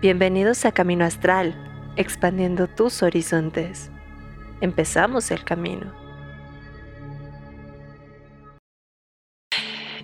[0.00, 1.56] Bienvenidos a Camino Astral,
[1.96, 3.90] expandiendo tus horizontes.
[4.60, 5.92] Empezamos el camino.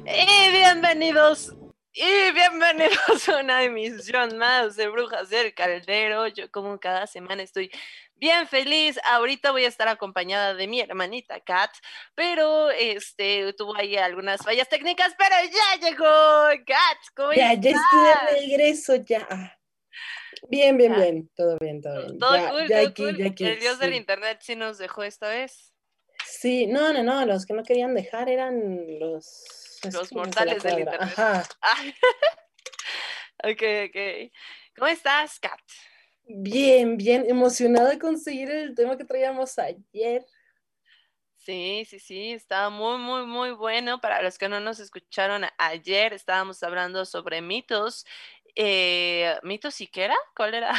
[0.05, 1.55] Y bienvenidos
[1.93, 6.27] y bienvenidos a una emisión más de Brujas del Caldero.
[6.27, 7.71] Yo como cada semana estoy
[8.17, 8.99] bien feliz.
[9.05, 11.71] Ahorita voy a estar acompañada de mi hermanita Kat,
[12.17, 16.99] pero este tuvo ahí algunas fallas técnicas, pero ya llegó Kat.
[17.15, 19.57] ¿Cómo ya, ya estoy de regreso ya.
[20.49, 22.19] Bien, bien, bien, todo bien, todo bien.
[22.19, 23.21] Todo cool, todo cool.
[23.21, 25.73] El dios del internet sí nos dejó esta vez.
[26.27, 29.81] Sí, no, no, no, los que no querían dejar eran los...
[29.93, 31.13] Los mortales del internet.
[31.17, 31.43] Ajá.
[33.45, 34.33] ok, ok.
[34.77, 35.61] ¿Cómo estás, Kat?
[36.27, 40.25] Bien, bien, emocionada de conseguir el tema que traíamos ayer.
[41.37, 44.01] Sí, sí, sí, estaba muy, muy, muy bueno.
[44.01, 48.07] Para los que no nos escucharon ayer, estábamos hablando sobre mitos
[48.57, 50.17] eh, ¿Mitos y qué era?
[50.37, 50.73] ¿Cuál era?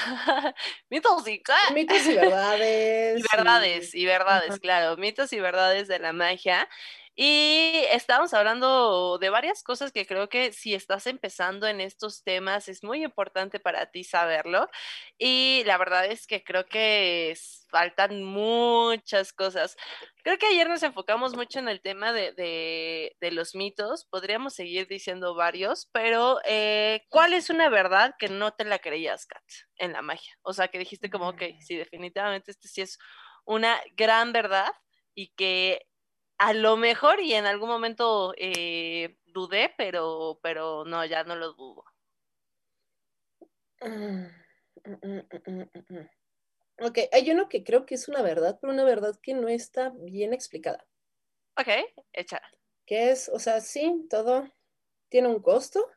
[0.89, 1.41] mitos y
[1.73, 3.17] Mitos y verdades.
[3.17, 4.97] y verdades, y verdades, claro.
[4.97, 6.67] Mitos y verdades de la magia.
[7.17, 12.67] Y estábamos hablando de varias cosas que creo que si estás empezando en estos temas
[12.67, 14.69] es muy importante para ti saberlo.
[15.17, 17.33] Y la verdad es que creo que
[17.69, 19.77] faltan muchas cosas.
[20.23, 24.05] Creo que ayer nos enfocamos mucho en el tema de, los mitos.
[24.05, 29.25] Podríamos seguir diciendo varios, pero eh, ¿cuál es una verdad que no te la creías,
[29.25, 29.43] Kat,
[29.77, 30.37] en la magia?
[30.41, 31.61] O sea, que dijiste como, ok, mm.
[31.61, 32.99] sí, definitivamente este sí es
[33.45, 34.71] una gran verdad
[35.13, 35.87] y que
[36.37, 41.53] a lo mejor y en algún momento eh, dudé, pero, pero no, ya no lo
[41.53, 41.83] dudo.
[43.81, 44.25] Mm,
[44.85, 46.07] mm, mm,
[46.81, 49.89] ok, hay uno que creo que es una verdad, pero una verdad que no está
[49.89, 50.85] bien explicada.
[51.57, 51.69] Ok,
[52.13, 52.41] hecha.
[52.85, 54.49] Que es, o sea, sí, todo
[55.09, 55.89] tiene un costo,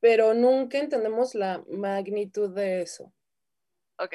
[0.00, 3.12] pero nunca entendemos la magnitud de eso.
[3.98, 4.14] Ok.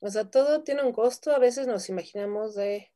[0.00, 2.92] O sea, todo tiene un costo, a veces nos imaginamos de,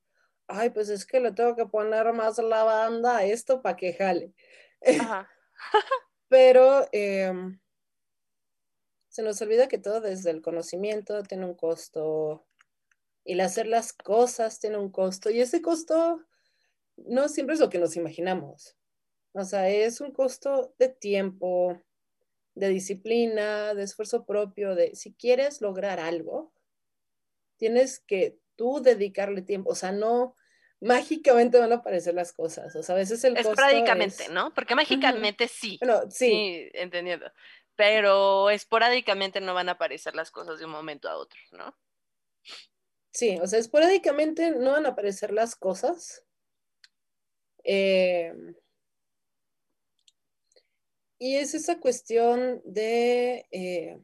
[0.52, 4.32] ay, pues es que le tengo que poner más lavanda a esto para que jale.
[6.28, 7.60] Pero em,
[9.08, 12.46] se nos olvida que todo desde el conocimiento tiene un costo
[13.24, 16.24] y el hacer las cosas tiene un costo y ese costo
[16.96, 18.76] no siempre es lo que nos imaginamos.
[19.34, 21.80] O sea, es un costo de tiempo,
[22.54, 26.52] de disciplina, de esfuerzo propio, de si quieres lograr algo,
[27.56, 30.36] tienes que tú dedicarle tiempo, o sea, no
[30.82, 32.74] mágicamente van a aparecer las cosas.
[32.74, 34.52] O sea, a veces el Esporádicamente, ¿no?
[34.52, 35.78] Porque mágicamente sí.
[35.80, 36.26] Bueno, sí.
[36.26, 37.26] Sí, entendiendo.
[37.76, 41.76] Pero esporádicamente no van a aparecer las cosas de un momento a otro, ¿no?
[43.12, 46.24] Sí, o sea, esporádicamente no van a aparecer las cosas.
[47.62, 48.56] Em,
[51.18, 54.00] y es esa cuestión de, eh,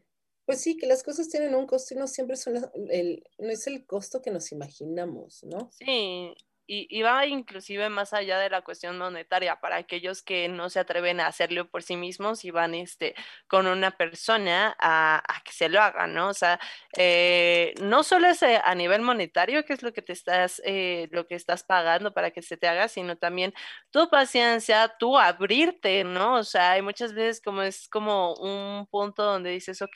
[0.47, 3.67] pues sí, que las cosas tienen un costo y no siempre son el, no es
[3.67, 5.71] el costo que nos imaginamos, ¿no?
[5.73, 6.35] Sí,
[6.71, 11.19] y, va inclusive más allá de la cuestión monetaria para aquellos que no se atreven
[11.19, 13.15] a hacerlo por sí mismos y van este,
[13.47, 16.29] con una persona a, que se lo haga, ¿no?
[16.29, 16.61] O sea,
[16.97, 21.09] eh, no solo es eh, a nivel monetario, que es lo que te estás, eh,
[21.11, 23.55] lo que estás pagando para que se te haga, sino también
[23.91, 26.35] tu paciencia, tu abrirte, ¿no?
[26.35, 29.95] O sea, hay muchas veces como es como un punto donde dices, ok,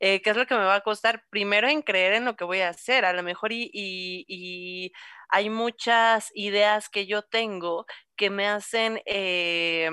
[0.00, 1.24] ¿qué es lo que me va a costar?
[1.30, 4.92] Primero en creer en lo que voy a hacer, a lo mejor y, y
[5.30, 7.86] hay muchas ideas que yo tengo
[8.16, 9.90] que me hacen eh,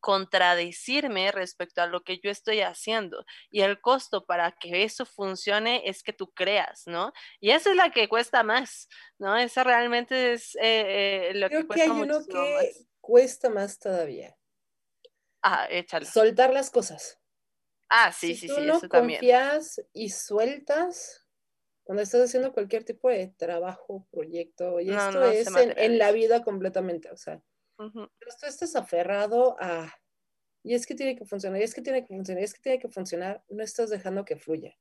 [0.00, 3.24] contradecirme respecto a lo que yo estoy haciendo.
[3.50, 7.12] Y el costo para que eso funcione es que tú creas, ¿no?
[7.40, 9.36] Y esa es la que cuesta más, ¿no?
[9.36, 13.78] Esa realmente es eh, eh, lo Creo que cuesta que hay uno que cuesta más
[13.78, 14.36] todavía.
[15.42, 16.06] Ah, échalo.
[16.06, 17.20] Soltar las cosas.
[17.88, 19.18] Ah, sí, sí, sí, sí, no eso también.
[19.20, 21.26] confías y sueltas,
[21.88, 27.10] cuando estás haciendo cualquier tipo de trabajo, proyecto, y esto es en, la vida completamente,
[27.10, 27.42] o sea,
[27.78, 29.90] pero tú estás aferrado a,
[30.62, 32.60] y es que tiene que funcionar, y es que tiene que funcionar, y es que
[32.60, 34.76] tiene que funcionar, no estás dejando que fluya.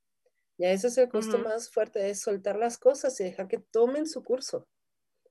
[0.58, 4.06] Y ese es el costo más fuerte, es soltar las cosas y dejar que tomen
[4.06, 4.68] su curso.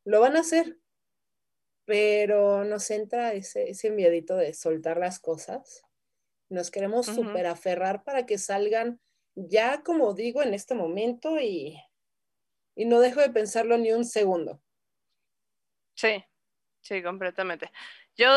[0.03, 0.79] Lo van a hacer,
[1.85, 5.83] pero nos entra ese, ese miedito de soltar las cosas.
[6.49, 8.99] Nos queremos súper aferrar para que salgan
[9.37, 11.81] ya como digo en este momento y,
[12.75, 14.61] no dejo de pensarlo ni un segundo.
[15.95, 16.23] Sí,
[16.83, 17.71] sí, completamente.
[18.17, 18.29] Yo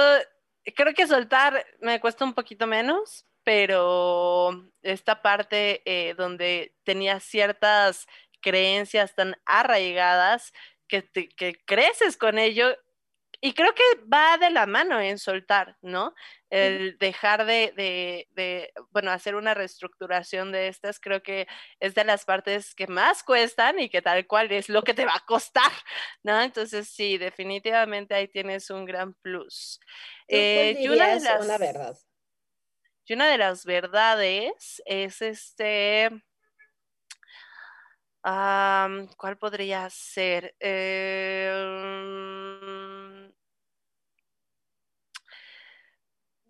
[0.75, 8.07] creo que soltar me cuesta un poquito menos, pero esta parte eh, donde tenía ciertas
[8.42, 10.54] creencias tan arraigadas
[10.88, 12.78] que, que creces con ello,
[13.41, 16.13] y creo que va de la mano en soltar, ¿no?
[16.50, 21.47] El dejar de, de, de, bueno, hacer una reestructuración de estas, creo que
[21.80, 25.06] es de las partes que más cuestan y que tal cual es lo que te
[25.06, 25.71] va a costar,
[26.24, 26.41] ¿no?
[26.41, 29.80] Entonces, sí, definitivamente ahí tienes un gran plus.
[30.27, 31.97] Eh, y una de las, una verdad.
[33.06, 36.09] Y una de las verdades es este
[38.21, 40.56] ¿Cuál podría ser?
[40.59, 42.00] Em,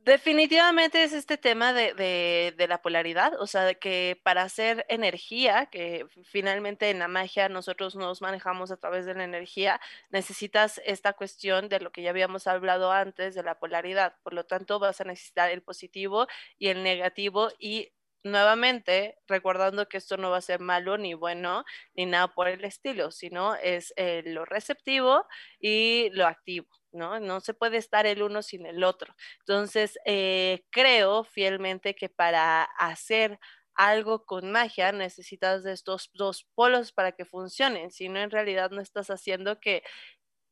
[0.10, 6.90] definitivamente es este tema de, la polaridad, o sea, que para hacer energía, que finalmente
[6.90, 9.80] en la magia nosotros nos manejamos a través de la energía,
[10.10, 14.16] necesitas esta cuestión de lo que ya habíamos hablado antes de la polaridad.
[14.24, 16.28] Por lo tanto, vas a necesitar el positivo
[16.58, 21.64] y el negativo y nuevamente recordando que esto no va a ser malo ni bueno
[21.94, 25.26] ni nada por el estilo, sino es eh, lo receptivo
[25.60, 26.79] y lo activo.
[26.92, 27.20] ¿No?
[27.20, 29.16] No se puede estar el uno sin el otro.
[29.40, 33.40] Entonces, eh, creo fielmente que para hacer
[33.76, 38.72] algo con magia necesitas de estos dos polos para que funcionen, si no en realidad
[38.72, 39.84] no estás haciendo que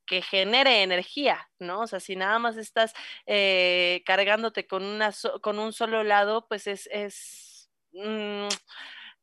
[0.07, 1.81] que genere energía, ¿no?
[1.81, 2.93] O sea, si nada más estás
[3.25, 5.11] eh, cargándote con, una
[5.41, 7.57] con un solo lado, pues es, es
[7.93, 8.47] Mm,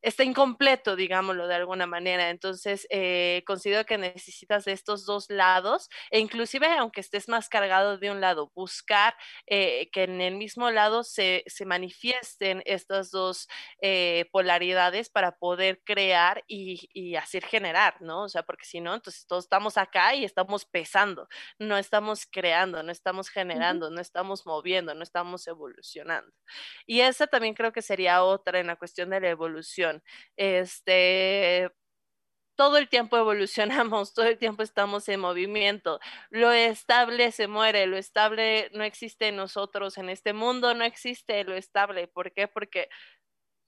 [0.05, 2.29] está incompleto, digámoslo de alguna manera.
[2.29, 7.97] Entonces, eh, considero que necesitas de estos dos lados e inclusive aunque estés más cargado
[7.97, 9.15] de un lado, buscar
[9.47, 13.47] eh, que en el mismo lado se, se manifiesten estas dos
[13.81, 18.23] eh, polaridades para poder crear y, y, hacer generar, ¿no?
[18.23, 21.27] O sea, porque si no, entonces todos estamos acá y estamos pesando,
[21.57, 26.31] no estamos creando, no estamos generando, no estamos moviendo, no estamos evolucionando.
[26.85, 29.94] Y esa también creo que sería otra en la cuestión de la evolución
[30.37, 31.71] este,
[32.55, 35.99] todo el tiempo evolucionamos, todo el tiempo estamos en movimiento.
[36.29, 41.43] Lo estable se muere, lo estable no existe en nosotros, en este mundo no existe
[41.43, 42.07] lo estable.
[42.07, 42.47] ¿Por qué?
[42.47, 42.89] Porque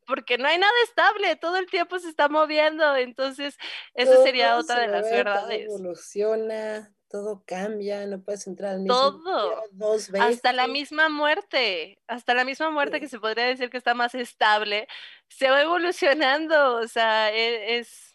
[0.07, 3.57] porque no hay nada estable, todo el tiempo se está moviendo, entonces
[3.93, 5.67] esa sería otra de las verdades.
[5.67, 10.35] Todo evoluciona, todo cambia, no puedes entrar al mismo todo, dos veces.
[10.35, 14.15] Hasta la misma muerte, hasta la misma muerte que se podría decir que está más
[14.15, 14.87] estable,
[15.27, 18.13] se va evolucionando, o sea, e, es,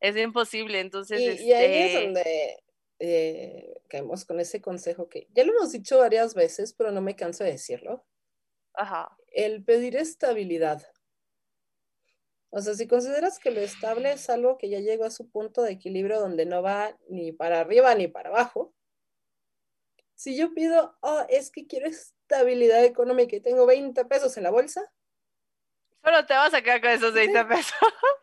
[0.00, 1.40] es, imposible, entonces...
[1.40, 2.62] Y, ahí es este donde
[2.98, 7.16] eh, caemos con ese consejo que ya lo hemos dicho varias veces, pero no me
[7.16, 8.04] canso de decirlo.
[8.74, 9.16] Ajá.
[9.32, 10.86] El pedir estabilidad.
[12.56, 15.62] O sea, si consideras que lo estable es algo que ya llegó a su punto
[15.62, 18.72] de equilibrio donde no va ni para arriba ni para abajo,
[20.14, 24.50] si yo pido, oh, es que quiero estabilidad económica y tengo 20 pesos en la
[24.50, 24.88] bolsa,
[26.04, 27.72] Solo te vas a quedar con esos 20 pesos.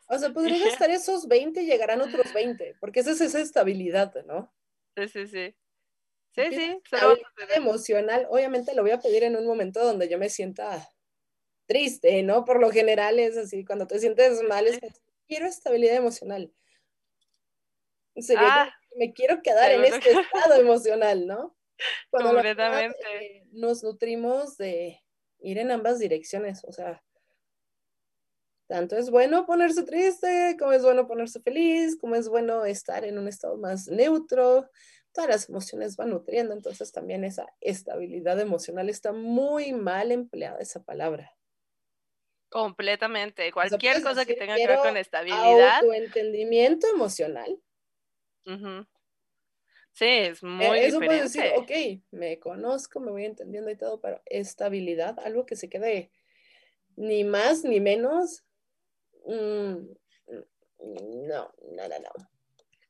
[0.07, 4.13] O sea, podría gastar esos 20 y llegarán otros 20, porque esa es esa estabilidad,
[4.25, 4.53] ¿no?
[4.95, 5.55] Sí, sí, sí.
[6.35, 6.79] Sí, sí.
[6.83, 10.87] Estabilidad emocional, obviamente lo voy a pedir en un momento donde yo me sienta
[11.71, 12.43] triste, ¿no?
[12.43, 14.81] Por lo general es así, cuando te sientes mal, es
[15.25, 16.51] quiero estabilidad emocional.
[18.17, 21.55] Sería ah, me quiero quedar en este estado emocional, ¿no?
[22.09, 22.97] Cuando Completamente.
[23.21, 24.99] Eh, nos nutrimos de
[25.39, 27.01] ir en ambas direcciones, o sea,
[28.67, 33.17] tanto es bueno ponerse triste, como es bueno ponerse feliz, como es bueno estar en
[33.17, 34.69] un estado más neutro.
[35.13, 40.83] Todas las emociones van nutriendo, entonces también esa estabilidad emocional está muy mal empleada esa
[40.83, 41.31] palabra.
[42.51, 43.51] Completamente.
[43.51, 45.79] Cualquier cosa que tenga que ver con estabilidad.
[45.81, 47.59] Tu entendimiento emocional.
[49.93, 51.71] Sí, es muy Eso puede decir, ok,
[52.11, 56.11] me conozco, me voy entendiendo y todo, pero estabilidad, algo que se quede
[56.95, 58.43] ni más ni menos
[59.25, 59.87] Mm,
[61.27, 62.29] no, no, no, no.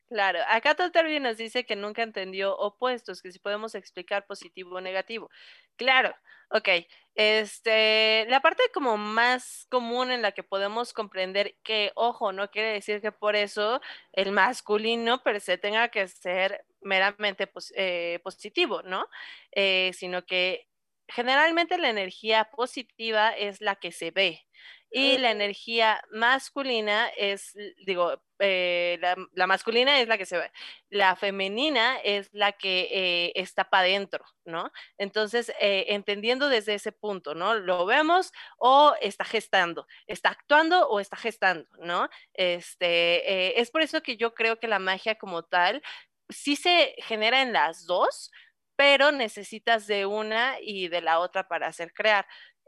[0.07, 4.81] Claro, acá Totalvi nos dice que nunca entendió opuestos, que si podemos explicar positivo o
[4.81, 5.29] negativo.
[5.77, 6.13] Claro,
[6.51, 6.69] ok.
[7.15, 12.71] Este, la parte como más común en la que podemos comprender que, ojo, no quiere
[12.71, 13.81] decir que por eso
[14.13, 19.07] el masculino per se tenga que ser meramente eh, positivo, ¿no?
[19.51, 20.67] Eh, sino que
[21.07, 24.47] generalmente la energía positiva es la que se ve,
[24.91, 27.53] y la energía masculina es,
[27.85, 28.99] digo, eh,
[29.33, 30.51] la, masculina es la que se ve,
[30.89, 34.71] la femenina es la que eh, está para adentro, ¿no?
[34.97, 37.53] Entonces, eh, entendiendo desde ese punto, ¿no?
[37.53, 42.09] Lo vemos o está gestando, está actuando o está gestando, ¿no?
[42.33, 45.83] Este, es por eso que yo creo que la magia como tal
[46.29, 48.31] sí se genera en las dos,
[48.75, 52.25] pero necesitas de una y de la otra para hacer crear.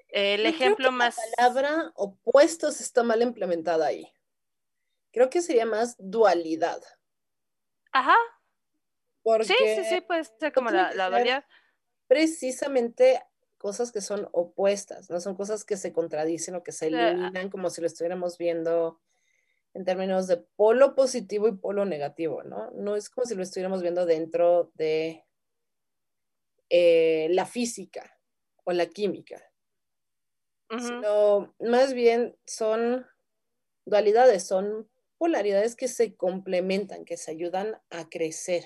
[0.09, 1.17] El ejemplo más.
[1.17, 4.07] La palabra opuestos está mal implementada ahí.
[5.13, 6.81] Creo que sería más dualidad.
[7.93, 8.15] Ajá.
[9.43, 11.45] sí, sí, sí, puede ser como la, la dualidad.
[12.07, 13.21] Precisamente
[13.63, 17.69] cosas que son opuestas, no son cosas que se contradicen o que se eliminan como
[17.69, 18.99] si lo estuviéramos viendo
[19.73, 22.71] en términos de polo positivo y polo negativo, ¿no?
[22.71, 25.23] No es como si lo estuviéramos viendo dentro de
[26.69, 28.19] eh, la física
[28.65, 29.41] o la química,
[30.69, 33.05] sino más bien son
[33.85, 34.89] dualidades, son
[35.23, 38.65] polaridades que se complementan, que se ayudan a crecer.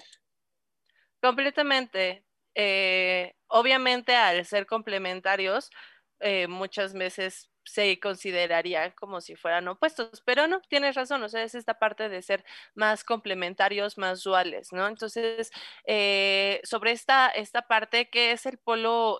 [1.21, 2.25] Completamente.
[2.55, 5.69] Eh, obviamente al ser complementarios,
[6.19, 11.43] eh, muchas veces se considerarían como si fueran opuestos, pero no, tienes razón, o sea,
[11.43, 14.87] es esta parte de ser más complementarios, más duales, ¿no?
[14.87, 15.51] Entonces,
[15.85, 19.19] eh, sobre esta, esta parte, que es el polo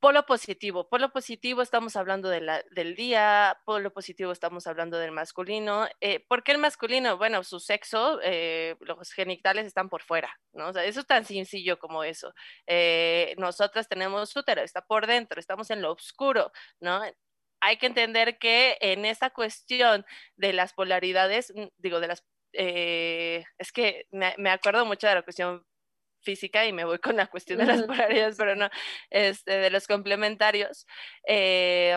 [0.00, 0.88] Polo positivo.
[0.88, 5.86] Polo positivo estamos hablando de la, del día, polo positivo estamos hablando del masculino.
[6.00, 7.18] Eh, ¿Por qué el masculino?
[7.18, 10.68] Bueno, su sexo, eh, los genitales están por fuera, ¿no?
[10.68, 12.32] O sea, eso es tan sencillo como eso.
[12.66, 17.02] Eh, nosotras tenemos útero, está por dentro, estamos en lo oscuro, ¿no?
[17.60, 23.72] Hay que entender que en esta cuestión de las polaridades, mm, digo, de las es
[23.72, 25.64] que me, acuerdo mucho de la cuestión
[26.20, 28.68] física y me voy con la cuestión de las polaridades, pero no,
[29.10, 30.86] este, de los complementarios.
[31.26, 31.96] Eh,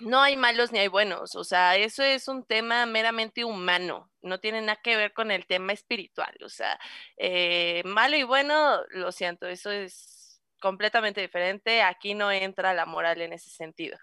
[0.00, 4.40] no hay malos ni hay buenos, o sea, eso es un tema meramente humano, no
[4.40, 6.78] tiene nada que ver con el tema espiritual, o sea,
[7.18, 10.19] eh, malo y bueno, lo siento, eso es
[10.60, 13.98] completamente diferente, aquí no entra la moral en ese sentido.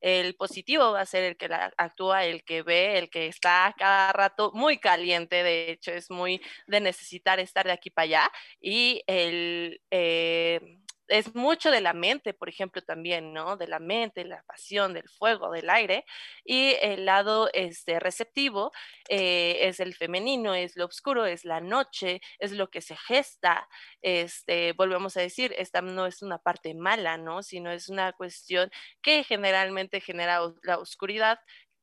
[0.00, 4.12] El positivo va a ser el que actúa, el que ve, el que está cada
[4.12, 8.32] rato muy caliente, de hecho es muy de necesitar estar de aquí para allá.
[8.60, 13.56] Y el, eh, es mucho de la mente, por ejemplo, también, ¿no?
[13.56, 16.04] De la mente, la pasión, del fuego, del aire.
[16.44, 18.72] Y el lado este, receptivo
[19.08, 23.68] eh, es el femenino, es lo oscuro, es la noche, es lo que se gesta.
[24.02, 27.42] Este, volvemos a decir, esta no es una parte mala, ¿no?
[27.42, 28.70] Sino es una cuestión
[29.02, 31.38] que generalmente genera la oscuridad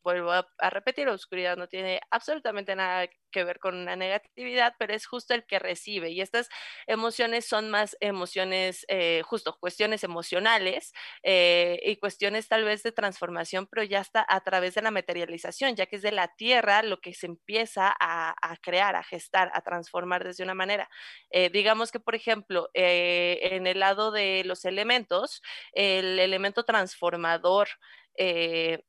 [0.06, 4.94] vuelvo a, repetir, la oscuridad no tiene absolutamente nada que ver con una negatividad, pero
[4.94, 6.12] es justo el que recibe.
[6.12, 6.48] Y estas
[6.86, 10.94] emociones son más emociones, eh, justo cuestiones emocionales
[11.24, 15.76] eh, y cuestiones tal vez de transformación, pero ya está a través de la materialización,
[15.76, 19.62] ya que es de la tierra lo que se empieza a, crear, a gestar, a
[19.62, 20.88] transformar desde una manera.
[21.32, 25.42] Eh, digamos que, por ejemplo, en el lado de los elementos,
[25.74, 27.70] el elemento transformador,
[28.18, 28.84] eh,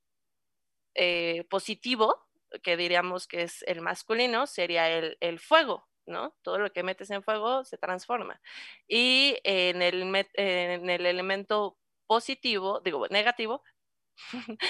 [1.49, 2.27] positivo,
[2.63, 6.37] que diríamos que es el masculino, sería el, fuego, ¿no?
[6.43, 8.41] Todo lo que metes en fuego se transforma.
[8.89, 10.03] Y en el,
[10.35, 11.77] en el elemento
[12.07, 13.63] positivo, digo, negativo,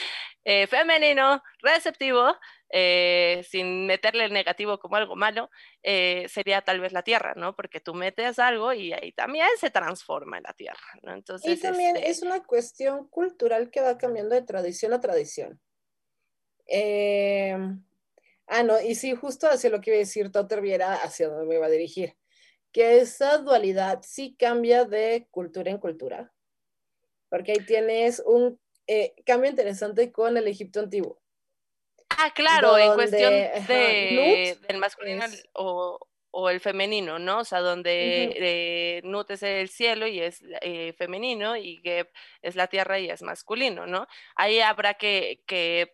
[0.45, 2.37] eh, femenino, receptivo,
[2.69, 5.51] eh, sin meterle el negativo como algo malo,
[5.83, 7.55] sería tal vez la tierra, ¿no?
[7.55, 11.15] Porque tú metes algo y ahí también se transforma en la tierra, ¿no?
[11.15, 15.61] Entonces, y también este es una cuestión cultural que va cambiando de tradición a tradición.
[16.67, 17.57] Eh,
[18.47, 21.47] ah, no, y sí, justo hacia lo que iba a decir Totter Viera, hacia donde
[21.47, 22.17] me iba a dirigir,
[22.73, 26.33] que esa dualidad sí cambia de cultura en cultura,
[27.29, 31.21] porque ahí tienes un eh, cambio interesante con el Egipto antiguo.
[32.11, 35.99] Ah, claro, en cuestión de, del masculino o,
[36.39, 37.39] o el femenino, ¿no?
[37.39, 42.11] O sea, donde eh, Nut es el cielo y es eh, femenino y Geb
[42.43, 44.07] es la tierra y es masculino, ¿no?
[44.35, 45.41] Ahí habrá que,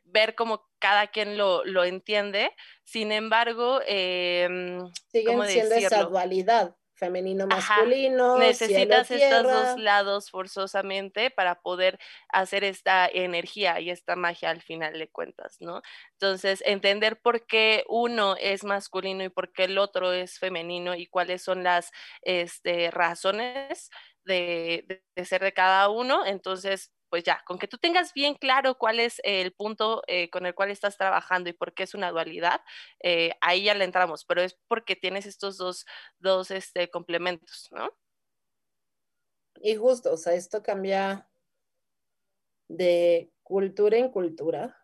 [0.05, 2.51] ver cómo cada quien lo, entiende.
[2.83, 4.81] Sin embargo, eh,
[5.13, 8.39] siguen siendo esa dualidad femenino masculino.
[8.39, 14.97] Necesitas estos dos lados forzosamente para poder hacer esta energía y esta magia al final
[14.97, 15.83] de cuentas, ¿no?
[16.13, 21.09] Entonces, entender por qué uno es masculino y por qué el otro es femenino y
[21.09, 21.91] cuáles son las
[22.23, 23.91] este, razones
[24.25, 26.25] de, de ser de cada uno.
[26.25, 30.47] Entonces, pues ya, con que tú tengas bien claro cuál es el punto eh, con
[30.47, 32.63] el cual estás trabajando y por qué es una dualidad,
[33.03, 35.85] eh, ahí ya le entramos, pero es porque tienes estos dos,
[36.19, 37.91] dos este, complementos, ¿no?
[39.57, 41.29] Y justo, o sea, esto cambia
[42.69, 44.82] de cultura en cultura.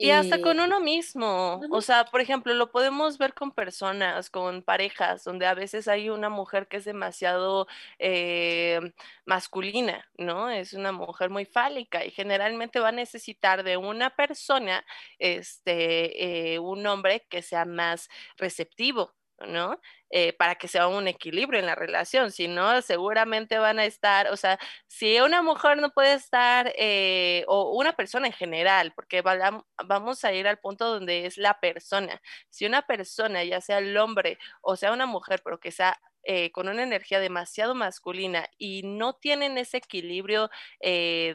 [0.00, 1.66] Y hasta con uno mismo.
[1.70, 6.08] O sea, por ejemplo, lo podemos ver con personas, con parejas, donde a veces hay
[6.08, 7.66] una mujer que es demasiado
[7.98, 8.80] eh,
[9.26, 10.50] masculina, ¿no?
[10.50, 14.84] Es una mujer muy fálica y generalmente va a necesitar de una persona,
[15.18, 19.14] este, eh, un hombre que sea más receptivo,
[19.46, 19.80] ¿no?
[20.10, 24.28] Eh, para que sea un equilibrio en la relación, si no, seguramente van a estar,
[24.32, 29.22] o sea, si una mujer no puede estar, eh, o una persona en general, porque
[29.22, 33.96] vamos a ir al punto donde es la persona, si una persona, ya sea el
[33.98, 38.82] hombre o sea una mujer, pero que sea eh, con una energía demasiado masculina y
[38.84, 40.50] no tienen ese equilibrio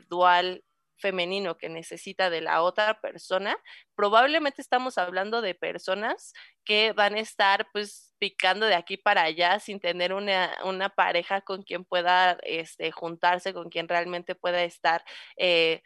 [0.09, 0.63] dual
[0.97, 3.57] femenino que necesita de la otra persona,
[3.95, 6.33] probablemente estamos hablando de personas
[6.63, 11.41] que van a estar pues picando de aquí para allá sin tener una, una pareja
[11.41, 15.03] con quien pueda este, juntarse, con quien realmente pueda estar.
[15.37, 15.81] Eh,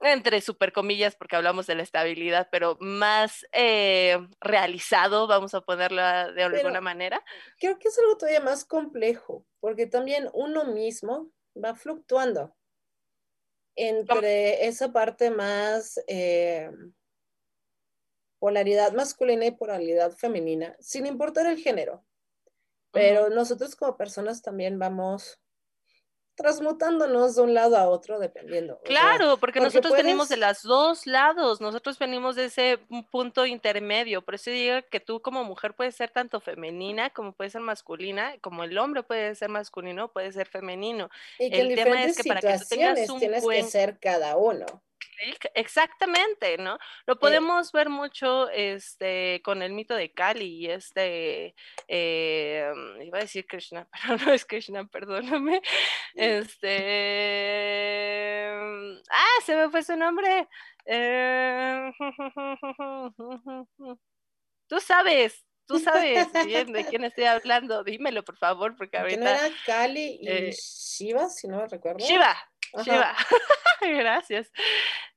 [0.00, 6.02] entre super comillas, porque hablamos de la estabilidad, pero más eh, realizado, vamos a ponerlo
[6.32, 7.24] de alguna manera.
[7.58, 12.54] Creo que es algo todavía más complejo, porque también uno mismo va fluctuando
[13.76, 16.70] entre esa parte más eh,
[18.38, 22.04] polaridad masculina y polaridad femenina, sin importar el género.
[22.90, 25.40] Pero nosotros como personas también vamos
[26.34, 28.80] transmutándonos de un lado a otro dependiendo.
[28.84, 32.78] Claro, porque, nosotros venimos de los dos lados, nosotros venimos de ese
[33.10, 37.52] punto intermedio, por eso digo que tú como mujer puedes ser tanto femenina como puedes
[37.52, 41.08] ser masculina, como el hombre puede ser masculino, puede ser femenino.
[41.38, 44.36] Y que el tema es que para que tú tengas un tienes que ser cada
[44.36, 44.66] uno.
[45.54, 46.78] Exactamente, ¿no?
[47.06, 51.54] Lo podemos ver mucho este, con el mito de Kali y este,
[51.88, 52.70] eh,
[53.02, 55.62] iba a decir Krishna, pero no es Krishna, perdóname.
[56.14, 56.74] Este,
[59.10, 60.48] ah, se me fue su nombre.
[60.86, 61.92] Eh,
[64.68, 69.20] tú sabes, tú sabes bien de quién estoy hablando, dímelo por favor, porque ahorita...
[69.20, 72.04] ¿Quién era Kali y eh, Shiva, si no me recuerdo?
[72.04, 72.36] Shiva,
[72.82, 73.14] Shiva.
[73.80, 74.50] Gracias.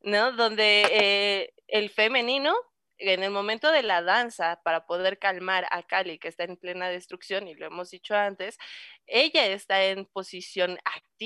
[0.07, 0.31] ¿No?
[0.31, 2.55] Donde eh, el femenino,
[2.97, 6.87] en el momento de la danza, para poder calmar a Kali, que está en plena
[6.87, 8.57] destrucción, y lo hemos dicho antes,
[9.05, 11.16] ella está en posición activa,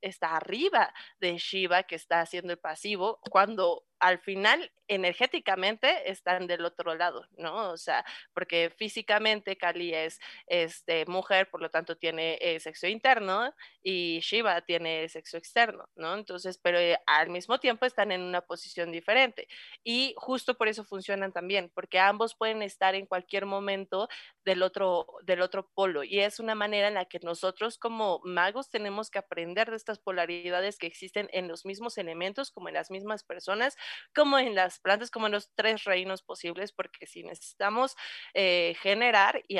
[0.00, 6.64] está arriba de Shiva, que está haciendo el pasivo, cuando al final energéticamente están del
[6.64, 7.70] otro lado, ¿no?
[7.70, 10.18] O sea, porque físicamente Kali es
[10.48, 16.14] este, mujer, por lo tanto tiene eh, sexo interno y Shiva tiene sexo externo, ¿no?
[16.14, 19.46] Entonces, pero eh, al mismo tiempo están en una posición diferente
[19.84, 24.08] y justo por eso funcionan también, porque ambos pueden estar en cualquier momento
[24.44, 28.68] del otro, del otro polo y es una manera en la que nosotros como magos
[28.68, 32.90] tenemos que aprender de estas polaridades que existen en los mismos elementos como en las
[32.90, 33.76] mismas personas
[34.14, 37.96] como en las plantas, como en los tres reinos posibles, porque si necesitamos
[38.34, 39.58] eh, generar y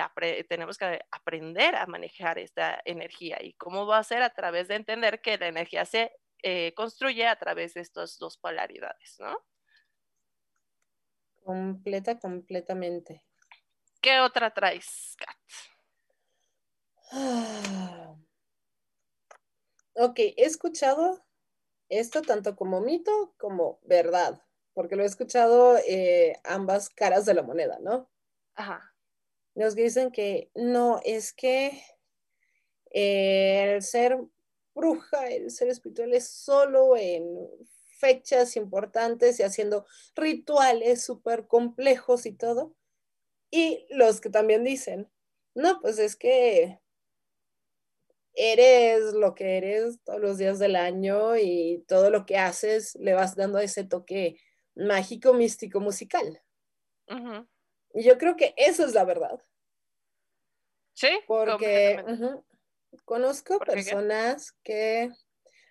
[0.48, 3.38] tenemos que aprender a manejar esta energía.
[3.40, 4.22] ¿Y cómo va a ser?
[4.22, 8.36] A través de entender que la energía se eh, construye a través de estas dos
[8.36, 9.38] polaridades, ¿no?
[11.44, 13.24] Completa, completamente.
[14.00, 15.36] ¿Qué otra traes, Kat?
[19.94, 21.24] Ok, he escuchado
[21.88, 27.42] esto tanto como mito como verdad, porque lo he escuchado eh, ambas caras de la
[27.42, 28.10] moneda, ¿no?
[28.54, 28.94] Ajá.
[29.54, 31.82] Los que dicen que no, es que
[32.90, 34.18] eh, el ser
[34.74, 37.24] bruja, el ser espiritual es solo en
[37.98, 42.74] fechas importantes y haciendo rituales súper complejos y todo.
[43.50, 45.10] Y los que también dicen,
[45.54, 46.81] no, pues es que
[48.34, 53.14] eres lo que eres todos los días del año y todo lo que haces le
[53.14, 54.40] vas dando ese toque
[54.74, 56.42] mágico, místico, musical.
[57.94, 59.42] Y yo creo que eso es la verdad.
[60.94, 61.08] Sí.
[61.26, 62.02] Porque
[63.04, 65.10] conozco personas que,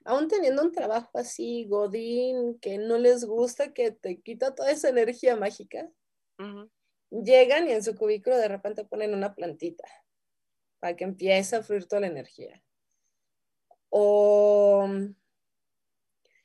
[0.05, 4.89] aún teniendo un trabajo así, Godín, que no les gusta, que te quita toda esa
[4.89, 5.89] energía mágica,
[7.09, 9.87] llegan y en su cubículo de repente ponen una plantita
[10.81, 12.61] para que empiece a fluir toda la energía.
[13.89, 14.85] O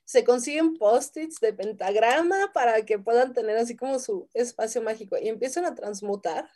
[0.04, 5.28] se consiguen post-its de pentagrama para que puedan tener así como su espacio mágico y
[5.28, 6.48] empiezan a transmutar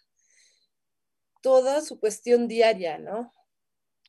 [1.43, 3.33] toda su cuestión diaria, ¿no?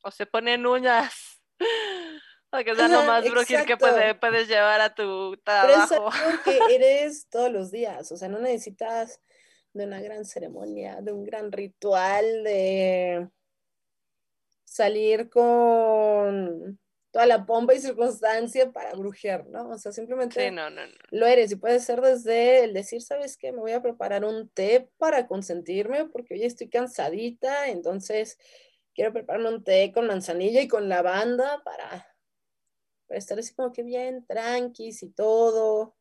[0.02, 1.42] O se ponen uñas.
[2.50, 6.10] Para que sea lo más brujil que puedes llevar a tu trabajo.
[6.12, 9.22] Pero es que eres todos los días, o sea, no necesitas
[9.72, 13.30] de una gran ceremonia, de un gran ritual, de
[14.72, 16.78] salir con
[17.10, 19.68] toda la pompa y circunstancia para brujear, ¿no?
[19.68, 20.50] O sea, simplemente
[21.10, 23.52] lo eres y puede ser desde el decir, ¿sabes qué?
[23.52, 28.38] Me voy a preparar un té para consentirme porque hoy estoy cansadita, entonces
[28.94, 32.06] quiero prepararme un té con manzanilla y con lavanda para,
[33.06, 35.94] para estar así como que bien tranquis y todo.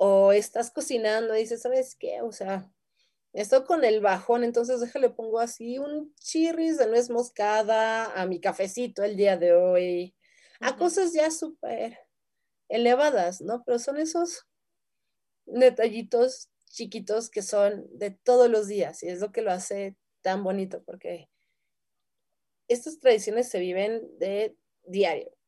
[0.00, 2.20] O estás cocinando y dices, ¿sabes qué?
[2.20, 2.70] O sea,
[3.32, 8.40] Esto con el bajón, entonces déjale pongo así un chirris de nuez moscada a mi
[8.40, 10.14] cafecito el día de hoy,
[10.60, 11.98] a cosas ya súper
[12.68, 13.62] elevadas, ¿no?
[13.64, 14.46] Pero son esos
[15.46, 20.44] detallitos chiquitos que son de todos los días y es lo que lo hace tan
[20.44, 21.30] bonito porque
[22.68, 25.38] estas tradiciones se viven de diario.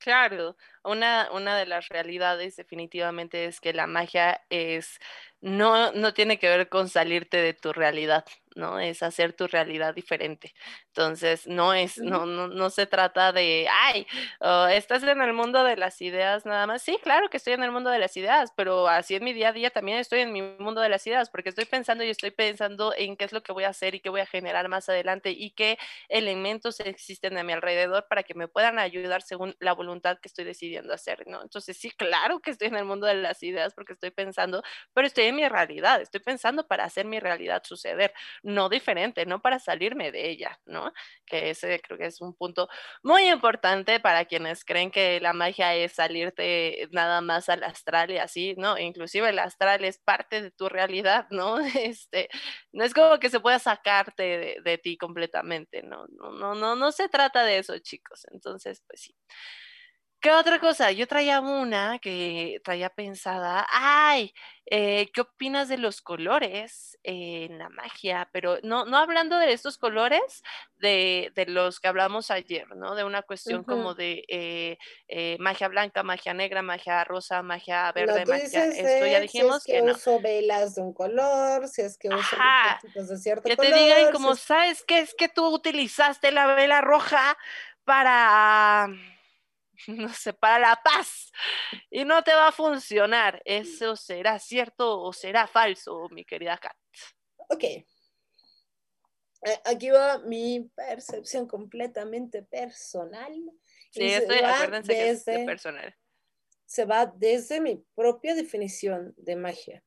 [0.00, 4.98] Claro, una, una de las realidades definitivamente es que la magia es,
[5.44, 8.24] no, no tiene que ver con salirte de tu realidad,
[8.56, 8.78] ¿no?
[8.80, 10.54] Es hacer tu realidad diferente.
[10.88, 14.06] Entonces, no es, no, no, no se trata de, ay,
[14.40, 16.82] oh, estás en el mundo de las ideas nada más.
[16.82, 19.48] Sí, claro que estoy en el mundo de las ideas, pero así en mi día
[19.50, 22.30] a día también estoy en mi mundo de las ideas, porque estoy pensando y estoy
[22.30, 24.88] pensando en qué es lo que voy a hacer y qué voy a generar más
[24.88, 25.78] adelante y qué
[26.08, 30.44] elementos existen a mi alrededor para que me puedan ayudar según la voluntad que estoy
[30.44, 31.42] decidiendo hacer, ¿no?
[31.42, 35.06] Entonces, sí, claro que estoy en el mundo de las ideas porque estoy pensando, pero
[35.06, 39.58] estoy en mi realidad, estoy pensando para hacer mi realidad suceder no diferente, no para
[39.58, 40.92] salirme de ella, ¿no?
[41.26, 42.68] Que ese creo que es un punto
[43.02, 48.18] muy importante para quienes creen que la magia es salirte nada más al astral y
[48.18, 48.78] así, ¿no?
[48.78, 51.58] Inclusive el astral es parte de tu realidad, ¿no?
[51.84, 52.28] Este,
[52.72, 56.06] no es como que se pueda sacarte de, ti completamente, ¿no?
[56.08, 58.26] No, no, no, no se trata de eso, chicos.
[58.32, 59.14] Entonces, pues sí.
[60.24, 60.90] ¿Qué otra cosa?
[60.90, 64.32] Yo traía una que traía pensada, ay,
[64.64, 68.30] eh, ¿qué opinas de los colores en la magia?
[68.32, 70.42] Pero no, no hablando de estos colores
[70.78, 72.94] de, de los que hablamos ayer, ¿no?
[72.94, 78.24] De una cuestión como de eh, eh, magia blanca, magia negra, magia rosa, magia verde,
[78.24, 78.64] magia.
[78.64, 82.36] Esto ya dijimos si es que, uso velas de un color, si es que uso
[82.94, 83.72] de cierto que color.
[83.72, 85.00] Que te digan como, ¿sabes qué?
[85.00, 87.36] Es que tú utilizaste la vela roja
[87.84, 88.88] para
[89.88, 91.30] no sé, para la paz
[91.90, 93.40] y no te va a funcionar.
[93.44, 96.76] ¿Eso será cierto o será falso, mi querida Kat?
[97.48, 97.64] Ok.
[99.64, 103.34] Aquí va mi percepción completamente personal.
[103.90, 105.94] Sí, estoy, acuérdense que es personal.
[106.64, 109.84] Se va desde mi propia definición de magia,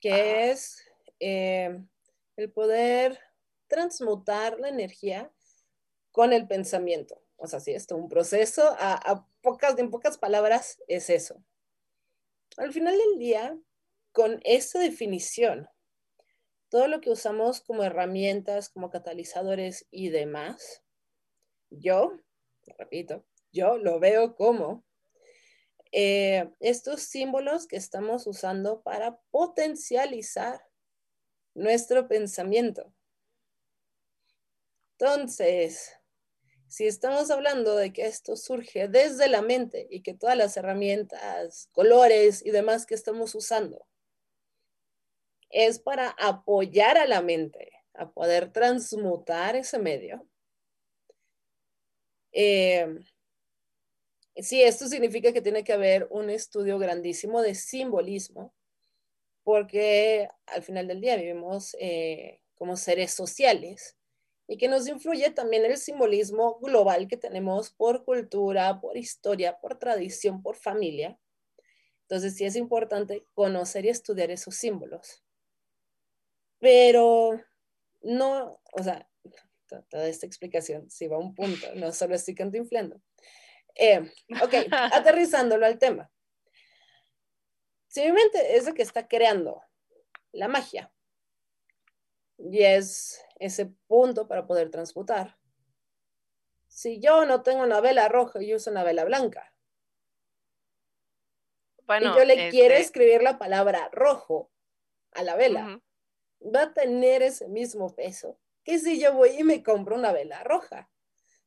[0.00, 0.82] que es
[1.18, 1.76] eh,
[2.36, 3.18] el poder
[3.66, 5.32] transmutar la energía
[6.12, 7.21] con el pensamiento.
[7.42, 9.26] O sea, sí, esto un proceso, a,
[9.76, 11.42] en pocas palabras es eso.
[12.56, 13.58] Al final del día,
[14.12, 15.68] con esta definición,
[16.68, 20.84] todo lo que usamos como herramientas, como catalizadores y demás,
[21.68, 22.16] yo,
[22.78, 24.84] repito, yo lo veo como
[25.90, 30.60] eh, estos símbolos que estamos usando para potencializar
[31.54, 32.94] nuestro pensamiento.
[34.96, 35.98] Entonces,
[36.72, 41.68] si estamos hablando de que esto surge desde la mente y que todas las herramientas,
[41.72, 43.86] colores y demás que estamos usando
[45.50, 50.26] es para apoyar a la mente a poder transmutar ese medio.
[52.32, 53.00] Eh,
[54.36, 58.54] sí, esto significa que tiene que haber un estudio grandísimo de simbolismo,
[59.42, 63.98] porque al final del día vivimos eh, como seres sociales
[64.46, 69.78] y que nos influye también el simbolismo global que tenemos por cultura, por historia, por
[69.78, 71.18] tradición, por familia.
[72.02, 75.22] Entonces sí es importante conocer y estudiar esos símbolos.
[76.58, 77.40] Pero
[78.02, 79.08] no, o sea,
[79.88, 83.00] toda esta explicación sí va a un punto, no solo estoy cantinflando.
[83.74, 84.00] Eh,
[84.42, 84.54] ok,
[84.92, 86.10] aterrizándolo al tema.
[87.88, 89.62] Si mi mente es la que está creando
[90.32, 90.92] la magia
[92.38, 95.36] y es ese punto para poder transmutar.
[96.68, 99.52] Si yo no tengo una vela roja y uso una vela blanca,
[101.84, 104.50] bueno, y yo le quiero este escribir la palabra rojo
[105.12, 105.80] a la vela,
[106.42, 110.42] va a tener ese mismo peso que si yo voy y me compro una vela
[110.44, 110.88] roja.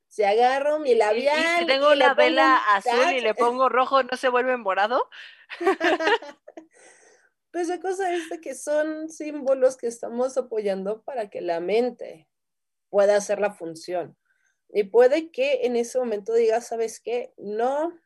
[0.07, 1.39] Si agarro mi labial.
[1.39, 5.09] ¿Y, si tengo la vela azul y le pongo rojo, ¿no se vuelve morado?
[7.55, 12.27] Pues la cosa es que son símbolos que estamos apoyando para que la mente
[12.89, 14.17] pueda hacer la función.
[14.67, 17.33] Y puede que en ese momento diga, ¿sabes qué?
[17.37, 17.97] No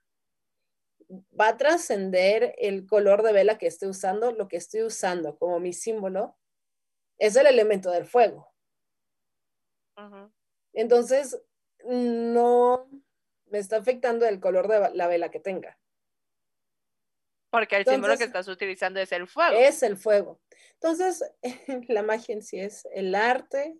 [1.09, 5.59] va a trascender el color de vela que estoy usando, lo que estoy usando como
[5.59, 6.37] mi símbolo
[7.17, 8.53] es el elemento del fuego.
[10.73, 11.41] Entonces,
[11.85, 12.87] no
[13.47, 15.79] me está afectando el color de la vela que tenga.
[17.49, 19.57] Porque el símbolo que estás utilizando es el fuego.
[19.57, 20.39] Es el fuego.
[20.73, 21.23] Entonces,
[21.87, 23.77] la magia en sí es el arte